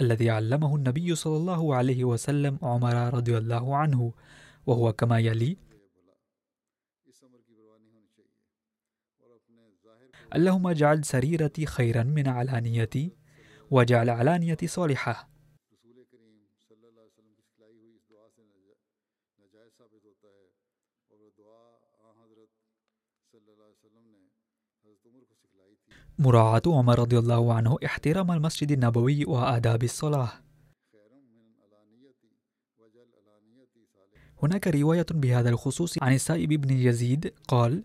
الذي 0.02 0.30
علمه 0.30 0.76
النبي 0.76 1.16
صلى 1.16 1.38
الله 1.38 1.76
عليه 1.76 2.04
وسلم 2.04 2.60
عمر 2.62 3.14
رضي 3.14 3.38
الله 3.38 3.76
عنه 3.76 4.14
وهو 4.68 4.94
كما 4.94 5.20
يلي 5.20 5.58
اللهم 10.36 10.68
اجعل 10.68 11.06
سريرتي 11.06 11.66
خيرا 11.66 12.04
من 12.04 12.28
علانيتي 12.28 13.17
واجعل 13.72 14.10
علانيتي 14.10 14.68
صالحة. 14.68 15.30
مراعاة 26.20 26.62
عمر 26.68 27.00
رضي 27.00 27.18
الله 27.18 27.54
عنه 27.54 27.78
احترام 27.86 28.32
المسجد 28.32 28.72
النبوي 28.72 29.26
وآداب 29.26 29.84
الصلاة. 29.84 30.32
هناك 34.44 34.68
رواية 34.68 35.06
بهذا 35.12 35.50
الخصوص 35.50 36.04
عن 36.04 36.14
السائب 36.14 36.50
بن 36.50 36.74
يزيد 36.74 37.34
قال 37.48 37.84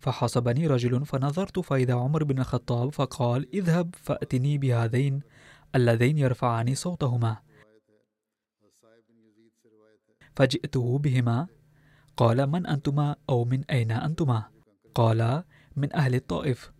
فحسبني 0.00 0.66
رجل 0.66 1.06
فنظرت 1.06 1.58
فإذا 1.58 1.94
عمر 1.94 2.24
بن 2.24 2.38
الخطاب 2.38 2.92
فقال 2.92 3.48
اذهب 3.54 3.94
فأتني 3.94 4.58
بهذين 4.58 5.20
اللذين 5.74 6.18
يرفعان 6.18 6.74
صوتهما. 6.74 7.36
فجئته 10.36 10.98
بهما. 10.98 11.46
قال 12.16 12.46
من 12.46 12.66
أنتما 12.66 13.16
أو 13.28 13.44
من 13.44 13.64
أين 13.64 13.92
أنتما؟ 13.92 14.44
قال 14.94 15.44
من 15.76 15.96
أهل 15.96 16.14
الطائف. 16.14 16.72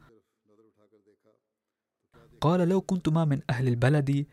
قال 2.40 2.68
لو 2.68 2.80
كنتما 2.80 3.24
من 3.24 3.40
أهل 3.50 3.68
البلد 3.68 4.26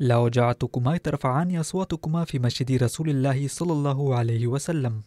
لوجعتكما 0.00 0.96
ترفعان 0.96 1.56
أصواتكما 1.56 2.24
في 2.24 2.38
مسجد 2.38 2.82
رسول 2.82 3.10
الله 3.10 3.48
صلى 3.48 3.72
الله 3.72 4.14
عليه 4.14 4.46
وسلم. 4.46 5.02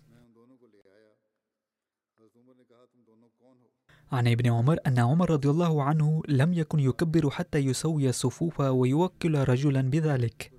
عن 4.12 4.28
ابن 4.28 4.51
عمر 4.51 4.78
أن 4.88 4.99
عمر 4.99 5.30
رضي 5.30 5.49
الله 5.49 5.84
عنه 5.84 6.22
لم 6.28 6.53
يكن 6.53 6.80
يكبر 6.80 7.30
حتى 7.30 7.57
يسوي 7.57 8.09
الصفوف 8.09 8.59
ويوكل 8.59 9.36
رجلا 9.36 9.82
بذلك. 9.82 10.51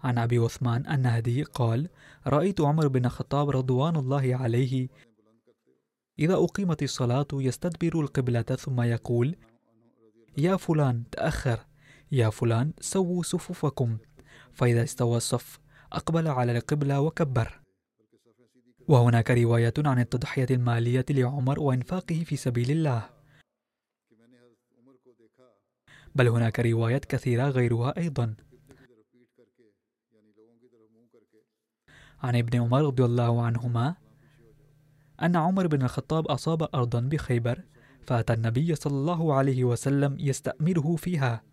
عن 0.00 0.18
أبي 0.18 0.38
عثمان 0.38 0.86
النهدي 0.86 1.42
قال 1.42 1.88
رأيت 2.26 2.60
عمر 2.60 2.88
بن 2.88 3.04
الخطاب 3.04 3.50
رضوان 3.50 3.96
الله 3.96 4.36
عليه 4.36 4.88
إذا 6.18 6.34
أقيمت 6.34 6.82
الصلاة 6.82 7.26
يستدبر 7.32 8.00
القبلة 8.00 8.42
ثم 8.42 8.80
يقول 8.80 9.36
يا 10.38 10.56
فلان 10.56 11.04
تأخر. 11.10 11.66
يا 12.12 12.30
فلان 12.30 12.72
سووا 12.80 13.22
صفوفكم. 13.22 13.98
فإذا 14.52 14.82
استوى 14.82 15.16
الصف 15.16 15.60
أقبل 15.92 16.28
على 16.28 16.56
القبلة 16.58 17.00
وكبر. 17.00 17.61
وهناك 18.88 19.30
رواية 19.30 19.74
عن 19.78 19.98
التضحية 19.98 20.46
المالية 20.50 21.04
لعمر 21.10 21.60
وإنفاقه 21.60 22.24
في 22.26 22.36
سبيل 22.36 22.70
الله. 22.70 23.10
بل 26.14 26.28
هناك 26.28 26.60
روايات 26.60 27.04
كثيرة 27.04 27.48
غيرها 27.48 27.96
أيضا. 27.96 28.34
عن 32.22 32.36
ابن 32.36 32.60
عمر 32.60 32.82
رضي 32.82 33.04
الله 33.04 33.42
عنهما 33.42 33.94
أن 35.22 35.36
عمر 35.36 35.66
بن 35.66 35.82
الخطاب 35.82 36.26
أصاب 36.26 36.68
أرضا 36.74 37.00
بخيبر 37.00 37.62
فأتى 38.06 38.32
النبي 38.32 38.74
صلى 38.74 38.92
الله 38.92 39.34
عليه 39.34 39.64
وسلم 39.64 40.16
يستأمره 40.20 40.96
فيها. 40.96 41.44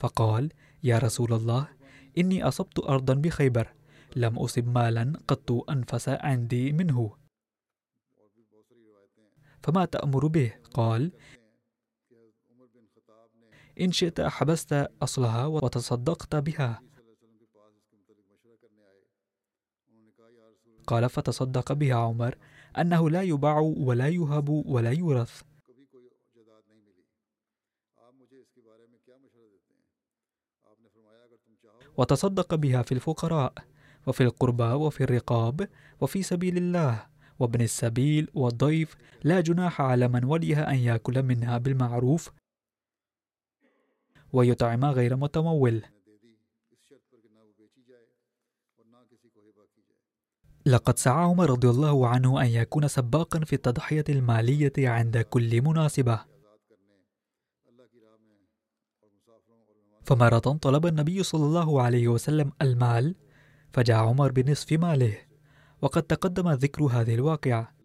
فقال 0.00 0.52
يا 0.82 0.98
رسول 0.98 1.32
الله 1.32 1.68
إني 2.18 2.48
أصبت 2.48 2.78
أرضا 2.78 3.14
بخيبر 3.14 3.72
لم 4.16 4.38
أصب 4.38 4.68
مالا 4.68 5.12
قط 5.28 5.70
أنفس 5.70 6.08
عندي 6.08 6.72
منه. 6.72 7.16
فما 9.62 9.84
تأمر 9.84 10.26
به؟ 10.26 10.54
قال 10.74 11.12
إن 13.80 13.92
شئت 13.92 14.20
حبست 14.20 14.72
أصلها 15.02 15.46
وتصدقت 15.46 16.36
بها. 16.36 16.82
قال 20.86 21.08
فتصدق 21.08 21.72
بها 21.72 21.94
عمر 21.94 22.38
أنه 22.78 23.10
لا 23.10 23.22
يباع 23.22 23.58
ولا 23.58 24.08
يهب 24.08 24.48
ولا 24.48 24.90
يورث. 24.90 25.42
وتصدق 31.96 32.54
بها 32.54 32.82
في 32.82 32.92
الفقراء. 32.92 33.71
وفي 34.06 34.22
القربى 34.22 34.64
وفي 34.64 35.04
الرقاب 35.04 35.68
وفي 36.00 36.22
سبيل 36.22 36.56
الله 36.56 37.06
وابن 37.38 37.60
السبيل 37.60 38.28
والضيف 38.34 38.96
لا 39.24 39.40
جناح 39.40 39.80
على 39.80 40.08
من 40.08 40.24
وليها 40.24 40.70
أن 40.70 40.76
يأكل 40.76 41.22
منها 41.22 41.58
بالمعروف 41.58 42.30
ويطعم 44.32 44.84
غير 44.84 45.16
متمول. 45.16 45.82
لقد 50.66 50.98
سعى 50.98 51.24
عمر 51.24 51.50
رضي 51.50 51.70
الله 51.70 52.08
عنه 52.08 52.42
أن 52.42 52.46
يكون 52.46 52.88
سباقا 52.88 53.40
في 53.40 53.52
التضحية 53.52 54.04
المالية 54.08 54.72
عند 54.78 55.18
كل 55.18 55.62
مناسبة. 55.62 56.24
فمرة 60.04 60.38
طلب 60.38 60.86
النبي 60.86 61.22
صلى 61.22 61.44
الله 61.44 61.82
عليه 61.82 62.08
وسلم 62.08 62.52
المال 62.62 63.14
فجاء 63.72 63.96
عمر 63.96 64.32
بنصف 64.32 64.72
ماله 64.72 65.18
وقد 65.82 66.02
تقدم 66.02 66.50
ذكر 66.50 66.82
هذه 66.82 67.14
الواقعة. 67.14 67.82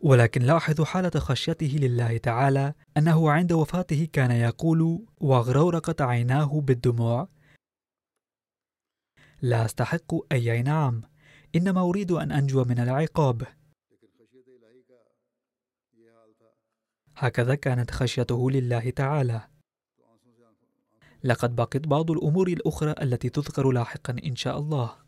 ولكن 0.00 0.42
لاحظوا 0.42 0.84
حالة 0.84 1.10
خشيته 1.10 1.76
لله 1.80 2.16
تعالى 2.16 2.74
أنه 2.96 3.30
عند 3.30 3.52
وفاته 3.52 4.08
كان 4.12 4.30
يقول 4.30 5.06
واغرورقت 5.16 6.00
عيناه 6.00 6.60
بالدموع 6.60 7.28
لا 9.42 9.64
أستحق 9.64 10.32
أي 10.32 10.62
نعم. 10.62 11.02
إنما 11.56 11.80
أريد 11.80 12.10
أن 12.12 12.32
أنجو 12.32 12.64
من 12.64 12.78
العقاب. 12.78 13.46
هكذا 17.16 17.54
كانت 17.54 17.90
خشيته 17.90 18.50
لله 18.50 18.90
تعالى. 18.90 19.48
لقد 21.24 21.56
بقيت 21.56 21.86
بعض 21.86 22.10
الأمور 22.10 22.48
الأخرى 22.48 22.94
التي 23.02 23.28
تذكر 23.28 23.70
لاحقا 23.70 24.16
إن 24.24 24.36
شاء 24.36 24.58
الله. 24.58 25.07